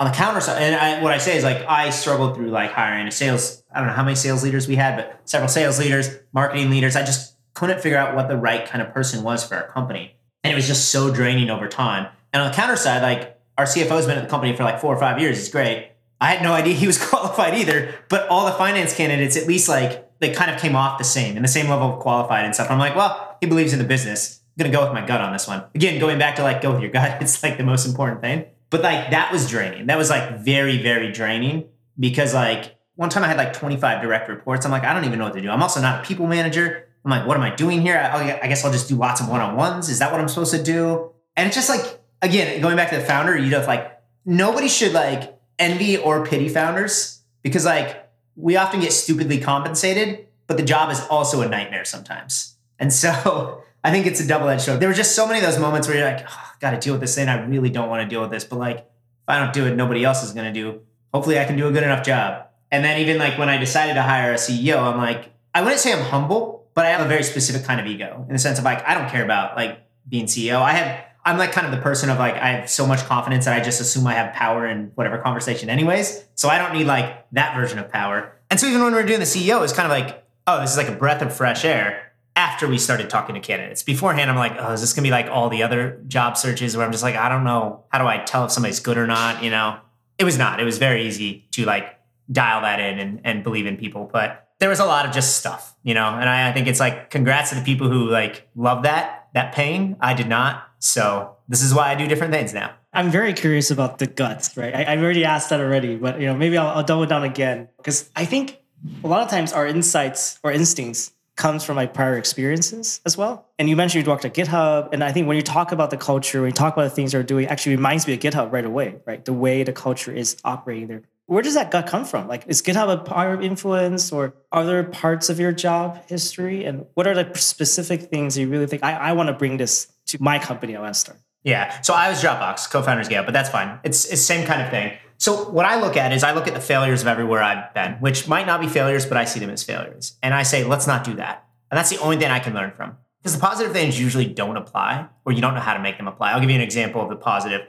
[0.01, 2.73] On the counter side, and I, what I say is like I struggled through like
[2.73, 3.63] hiring a sales.
[3.73, 6.97] I don't know how many sales leaders we had, but several sales leaders, marketing leaders.
[6.97, 10.17] I just couldn't figure out what the right kind of person was for our company,
[10.43, 12.09] and it was just so draining over time.
[12.33, 14.95] And on the counter side, like our CFO's been at the company for like four
[14.95, 15.37] or five years.
[15.37, 15.91] He's great.
[16.21, 19.69] I had no idea he was qualified either, but all the finance candidates, at least
[19.69, 22.55] like they kind of came off the same and the same level of qualified and
[22.55, 22.71] stuff.
[22.71, 24.41] I'm like, well, he believes in the business.
[24.57, 25.65] I'm gonna go with my gut on this one.
[25.75, 28.47] Again, going back to like go with your gut, it's like the most important thing.
[28.71, 29.87] But like that was draining.
[29.87, 31.69] That was like very, very draining
[32.01, 34.65] because like one time I had like 25 direct reports.
[34.65, 35.51] I'm like, I don't even know what to do.
[35.51, 36.89] I'm also not a people manager.
[37.05, 37.99] I'm like, what am I doing here?
[37.99, 39.91] I, oh, I guess I'll just do lots of one on ones.
[39.91, 41.11] Is that what I'm supposed to do?
[41.37, 44.93] And it's just like, again, going back to the founder, you know, like nobody should
[44.93, 48.04] like envy or pity founders because like
[48.37, 52.57] we often get stupidly compensated, but the job is also a nightmare sometimes.
[52.79, 54.81] And so I think it's a double edged sword.
[54.81, 56.95] There were just so many of those moments where you're like, oh, got to deal
[56.95, 57.29] with this thing.
[57.29, 58.45] I really don't want to deal with this.
[58.45, 60.81] But like, if I don't do it, nobody else is going to do.
[61.13, 62.47] Hopefully, I can do a good enough job.
[62.71, 65.81] And then even like when I decided to hire a CEO, I'm like, I wouldn't
[65.81, 68.59] say I'm humble, but I have a very specific kind of ego in the sense
[68.59, 69.79] of like, I don't care about like
[70.09, 70.61] being CEO.
[70.61, 73.47] I have I'm like kind of the person of like I have so much confidence
[73.47, 76.25] that I just assume I have power in whatever conversation anyways.
[76.35, 78.33] So I don't need like that version of power.
[78.51, 80.71] And so even when we are doing the CEO, it's kind of like, oh, this
[80.71, 83.83] is like a breath of fresh air after we started talking to candidates.
[83.83, 86.85] Beforehand, I'm like, oh, is this gonna be like all the other job searches where
[86.85, 89.43] I'm just like, I don't know, how do I tell if somebody's good or not?
[89.43, 89.79] You know?
[90.19, 90.61] It was not.
[90.61, 91.99] It was very easy to like
[92.31, 94.09] dial that in and, and believe in people.
[94.13, 96.81] But there was a lot of just stuff, you know, and I, I think it's
[96.81, 99.97] like congrats to the people who like love that, that pain.
[100.01, 100.69] I did not.
[100.85, 102.75] So this is why I do different things now.
[102.93, 104.75] I'm very curious about the guts, right?
[104.75, 107.69] I, have already asked that already, but you know, maybe I'll, I'll double down again
[107.79, 108.61] because I think
[109.03, 113.49] a lot of times our insights or instincts comes from like prior experiences as well.
[113.59, 115.97] And you mentioned you worked at GitHub, and I think when you talk about the
[115.97, 118.65] culture, when you talk about the things they're doing, actually reminds me of GitHub right
[118.65, 119.25] away, right?
[119.25, 121.03] The way the culture is operating there.
[121.27, 122.29] Where does that gut come from?
[122.29, 126.67] Like, is GitHub a prior influence, or are there parts of your job history?
[126.67, 129.91] And what are the specific things you really think I, I want to bring this
[130.17, 131.19] to my company, start?
[131.43, 131.81] Yeah.
[131.83, 133.79] So I was Dropbox, co-founders Gale, but that's fine.
[133.85, 134.97] It's it's same kind of thing.
[135.19, 137.93] So what I look at is I look at the failures of everywhere I've been,
[137.95, 140.17] which might not be failures, but I see them as failures.
[140.23, 141.47] And I say, let's not do that.
[141.71, 142.97] And that's the only thing I can learn from.
[143.23, 146.09] Because the positive things usually don't apply, or you don't know how to make them
[146.09, 146.33] apply.
[146.33, 147.63] I'll give you an example of the positive.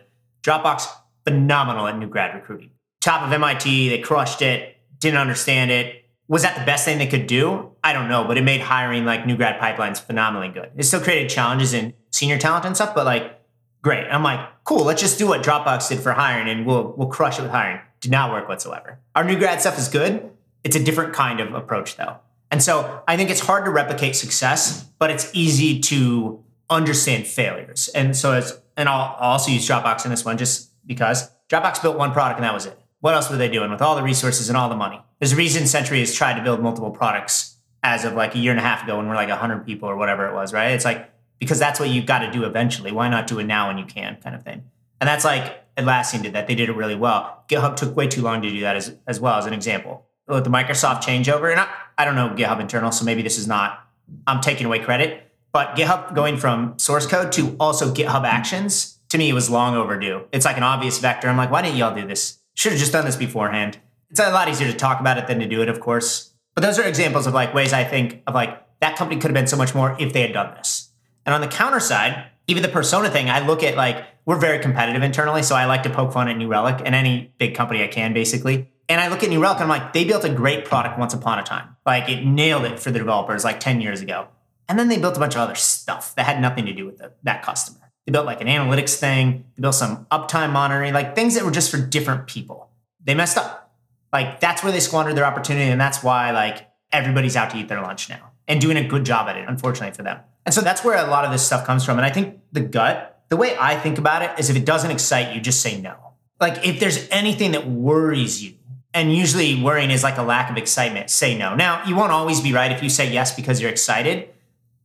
[0.43, 0.87] Dropbox,
[1.23, 2.71] phenomenal at new grad recruiting.
[2.99, 7.07] Top of MIT, they crushed it, didn't understand it, was that the best thing they
[7.07, 7.71] could do?
[7.83, 10.71] I don't know, but it made hiring like new grad pipelines phenomenally good.
[10.75, 13.39] It still created challenges in senior talent and stuff, but like
[13.81, 14.07] great.
[14.09, 17.37] I'm like, cool, let's just do what Dropbox did for hiring and we'll we'll crush
[17.37, 17.79] it with hiring.
[18.01, 18.99] Did not work whatsoever.
[19.15, 20.31] Our new grad stuff is good.
[20.63, 22.17] It's a different kind of approach though.
[22.49, 27.89] And so I think it's hard to replicate success, but it's easy to understand failures.
[27.89, 31.81] And so as and I'll, I'll also use Dropbox in this one just because Dropbox
[31.81, 32.79] built one product and that was it.
[33.01, 35.01] What else were they doing with all the resources and all the money?
[35.19, 38.51] There's a reason Sentry has tried to build multiple products as of like a year
[38.51, 40.71] and a half ago when we're like 100 people or whatever it was, right?
[40.71, 42.91] It's like, because that's what you've got to do eventually.
[42.91, 44.63] Why not do it now when you can, kind of thing.
[44.99, 46.47] And that's like Atlassian did that.
[46.47, 47.43] They did it really well.
[47.47, 50.05] GitHub took way too long to do that as, as well, as an example.
[50.27, 51.67] With the Microsoft changeover, and I,
[51.97, 53.87] I don't know GitHub internal, so maybe this is not,
[54.25, 59.17] I'm taking away credit, but GitHub going from source code to also GitHub Actions, to
[59.17, 60.25] me, it was long overdue.
[60.31, 61.27] It's like an obvious vector.
[61.27, 62.39] I'm like, why didn't y'all do this?
[62.55, 63.77] Should have just done this beforehand.
[64.09, 66.33] It's a lot easier to talk about it than to do it, of course.
[66.55, 69.35] But those are examples of like ways I think of like that company could have
[69.35, 70.89] been so much more if they had done this.
[71.25, 74.59] And on the counter side, even the persona thing, I look at like we're very
[74.59, 77.83] competitive internally, so I like to poke fun at New Relic and any big company
[77.83, 78.69] I can, basically.
[78.87, 81.13] And I look at New Relic and I'm like, they built a great product once
[81.13, 81.75] upon a time.
[81.85, 84.27] Like it nailed it for the developers like 10 years ago.
[84.67, 86.97] And then they built a bunch of other stuff that had nothing to do with
[86.97, 87.84] the, that customer.
[88.05, 91.51] They built like an analytics thing, they built some uptime monitoring, like things that were
[91.51, 92.69] just for different people.
[93.03, 93.73] They messed up.
[94.13, 97.67] Like that's where they squandered their opportunity, and that's why like everybody's out to eat
[97.67, 99.45] their lunch now and doing a good job at it.
[99.47, 101.97] Unfortunately for them, and so that's where a lot of this stuff comes from.
[101.97, 104.91] And I think the gut, the way I think about it, is if it doesn't
[104.91, 105.95] excite you, just say no.
[106.39, 108.53] Like if there's anything that worries you,
[108.93, 111.55] and usually worrying is like a lack of excitement, say no.
[111.55, 114.29] Now you won't always be right if you say yes because you're excited,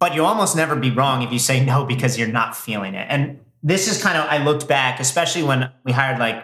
[0.01, 3.07] but you'll almost never be wrong if you say no because you're not feeling it.
[3.09, 6.42] And this is kind of I looked back, especially when we hired like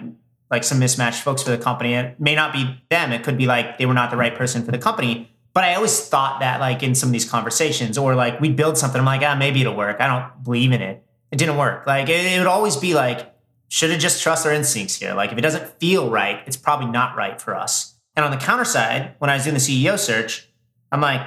[0.48, 1.94] like some mismatched folks for the company.
[1.94, 3.10] It may not be them.
[3.10, 5.32] It could be like they were not the right person for the company.
[5.54, 8.76] But I always thought that like in some of these conversations or like we build
[8.76, 10.00] something, I'm like, ah, maybe it'll work.
[10.00, 11.02] I don't believe in it.
[11.32, 11.86] It didn't work.
[11.86, 13.34] Like it, it would always be like,
[13.68, 15.14] should have just trust our instincts here.
[15.14, 17.94] Like if it doesn't feel right, it's probably not right for us.
[18.14, 20.48] And on the counter side, when I was doing the CEO search,
[20.92, 21.22] I'm like,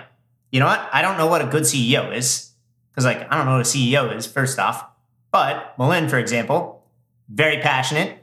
[0.52, 0.90] you know what?
[0.92, 2.50] I don't know what a good CEO is.
[2.92, 4.86] Because like I don't know what a CEO is, first off.
[5.32, 6.84] But Milin, for example,
[7.30, 8.18] very passionate,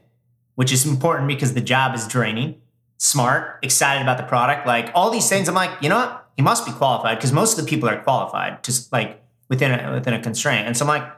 [0.54, 2.60] which is important because the job is draining,
[2.98, 5.48] smart, excited about the product, like all these things.
[5.48, 6.28] I'm like, you know what?
[6.36, 9.92] He must be qualified because most of the people are qualified, just like within a,
[9.92, 10.66] within a constraint.
[10.66, 11.10] And so I'm like,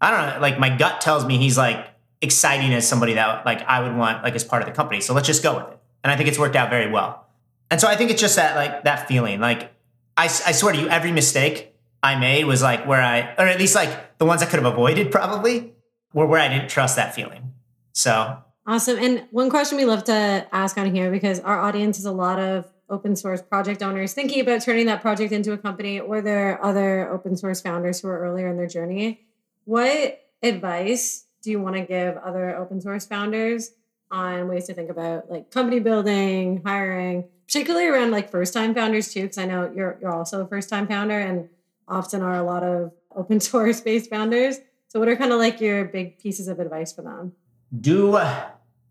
[0.00, 1.86] I don't know, like my gut tells me he's like
[2.20, 5.00] exciting as somebody that like I would want like as part of the company.
[5.00, 5.78] So let's just go with it.
[6.04, 7.26] And I think it's worked out very well.
[7.70, 9.40] And so I think it's just that like that feeling.
[9.40, 9.72] Like
[10.16, 13.58] I, I swear to you, every mistake I made was like where I, or at
[13.58, 15.74] least like the ones I could have avoided probably,
[16.12, 17.52] were where I didn't trust that feeling.
[17.92, 18.98] So awesome.
[18.98, 22.38] And one question we love to ask on here because our audience is a lot
[22.38, 26.52] of open source project owners thinking about turning that project into a company, or there
[26.52, 29.26] are other open source founders who are earlier in their journey.
[29.64, 33.72] What advice do you want to give other open source founders
[34.10, 39.12] on ways to think about like company building, hiring, particularly around like first time founders
[39.12, 39.22] too?
[39.22, 41.48] Because I know you're you're also a first time founder, and
[41.88, 44.58] often are a lot of open source based founders.
[44.88, 47.32] So, what are kind of like your big pieces of advice for them?
[47.80, 48.20] Do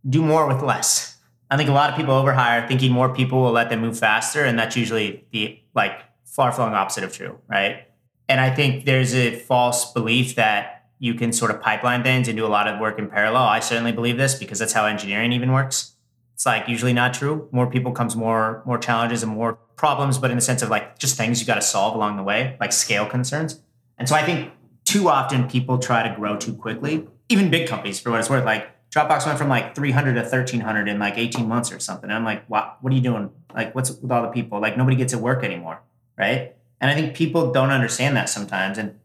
[0.07, 1.15] do more with less
[1.49, 4.43] I think a lot of people overhire thinking more people will let them move faster.
[4.43, 7.87] And that's usually the like far flung opposite of true, right?
[8.27, 12.35] And I think there's a false belief that you can sort of pipeline things and
[12.35, 13.43] do a lot of work in parallel.
[13.43, 15.94] I certainly believe this because that's how engineering even works.
[16.35, 17.47] It's like usually not true.
[17.51, 20.99] More people comes more more challenges and more problems, but in the sense of like
[20.99, 23.61] just things you got to solve along the way, like scale concerns.
[23.97, 24.51] And so I think
[24.83, 27.07] too often people try to grow too quickly.
[27.29, 30.87] Even big companies, for what it's worth, like Dropbox went from like 300 to 1300
[30.87, 32.09] in like 18 months or something.
[32.09, 33.29] And I'm like, what, what are you doing?
[33.53, 34.61] Like, what's with all the people?
[34.61, 35.81] Like, nobody gets to work anymore.
[36.17, 36.55] Right.
[36.79, 38.77] And I think people don't understand that sometimes.
[38.77, 38.99] And,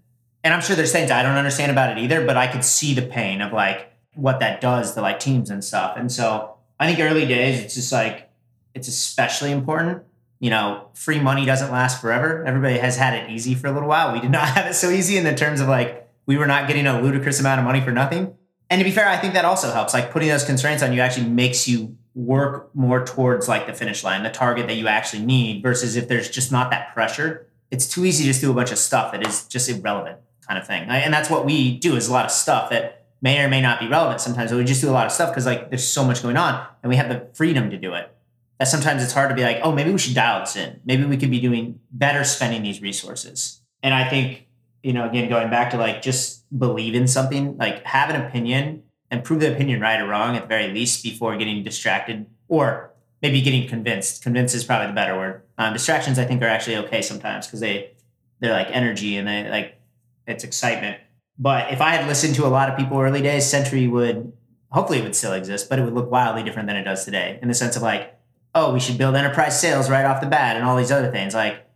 [0.45, 2.95] and I'm sure there's things I don't understand about it either, but I could see
[2.95, 5.97] the pain of like what that does to like teams and stuff.
[5.97, 6.50] And so
[6.81, 8.29] I think early days, it's just like,
[8.75, 10.03] it's especially important.
[10.41, 12.45] You know, free money doesn't last forever.
[12.45, 14.13] Everybody has had it easy for a little while.
[14.13, 16.67] We did not have it so easy in the terms of like, we were not
[16.67, 18.35] getting a ludicrous amount of money for nothing
[18.71, 19.93] and to be fair, I think that also helps.
[19.93, 24.05] Like putting those constraints on you actually makes you work more towards like the finish
[24.05, 27.89] line, the target that you actually need, versus if there's just not that pressure, it's
[27.89, 30.67] too easy to just do a bunch of stuff that is just irrelevant kind of
[30.67, 30.89] thing.
[30.89, 33.81] And that's what we do is a lot of stuff that may or may not
[33.81, 36.05] be relevant sometimes, but we just do a lot of stuff because like there's so
[36.05, 38.15] much going on and we have the freedom to do it.
[38.59, 40.81] That sometimes it's hard to be like, oh, maybe we should dial this in.
[40.85, 43.63] Maybe we could be doing better spending these resources.
[43.83, 44.47] And I think,
[44.83, 48.83] you know, again, going back to like just believe in something, like have an opinion
[49.11, 52.93] and prove the opinion right or wrong at the very least before getting distracted or
[53.23, 54.23] maybe getting convinced.
[54.23, 55.43] Convinced is probably the better word.
[55.59, 57.93] Um, distractions, I think, are actually okay sometimes because they
[58.41, 59.81] they're like energy and they like
[60.27, 60.99] it's excitement.
[61.41, 64.31] But if I had listened to a lot of people early days, Sentry would
[64.69, 67.39] hopefully it would still exist, but it would look wildly different than it does today
[67.41, 68.17] in the sense of like,
[68.55, 71.35] oh, we should build enterprise sales right off the bat and all these other things.
[71.35, 71.67] Like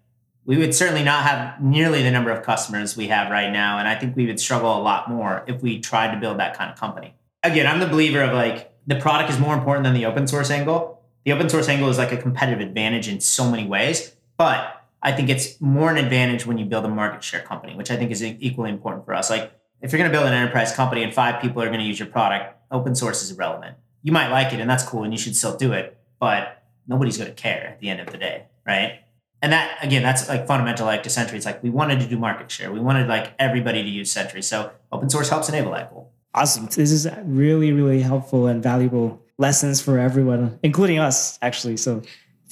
[0.44, 3.78] we would certainly not have nearly the number of customers we have right now.
[3.78, 6.56] And I think we would struggle a lot more if we tried to build that
[6.56, 7.14] kind of company.
[7.42, 10.50] Again, I'm the believer of like the product is more important than the open source
[10.50, 11.02] angle.
[11.24, 15.12] The open source angle is like a competitive advantage in so many ways, but I
[15.12, 18.11] think it's more an advantage when you build a market share company, which I think
[18.11, 19.30] is equally important for us.
[19.30, 21.86] Like if you're going to build an enterprise company and five people are going to
[21.86, 23.76] use your product, open source is irrelevant.
[24.02, 27.18] You might like it and that's cool and you should still do it, but nobody's
[27.18, 29.00] going to care at the end of the day, right?
[29.44, 32.16] and that again that's like fundamental like to sentry it's like we wanted to do
[32.16, 35.92] market share we wanted like everybody to use sentry so open source helps enable that
[35.92, 41.76] goal awesome this is really really helpful and valuable lessons for everyone including us actually
[41.76, 42.00] so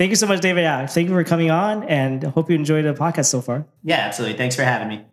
[0.03, 0.63] thank you so much david.
[0.63, 3.65] Yeah thank you for coming on and hope you enjoyed the podcast so far.
[3.85, 4.37] Yeah absolutely.
[4.37, 5.05] Thanks for having me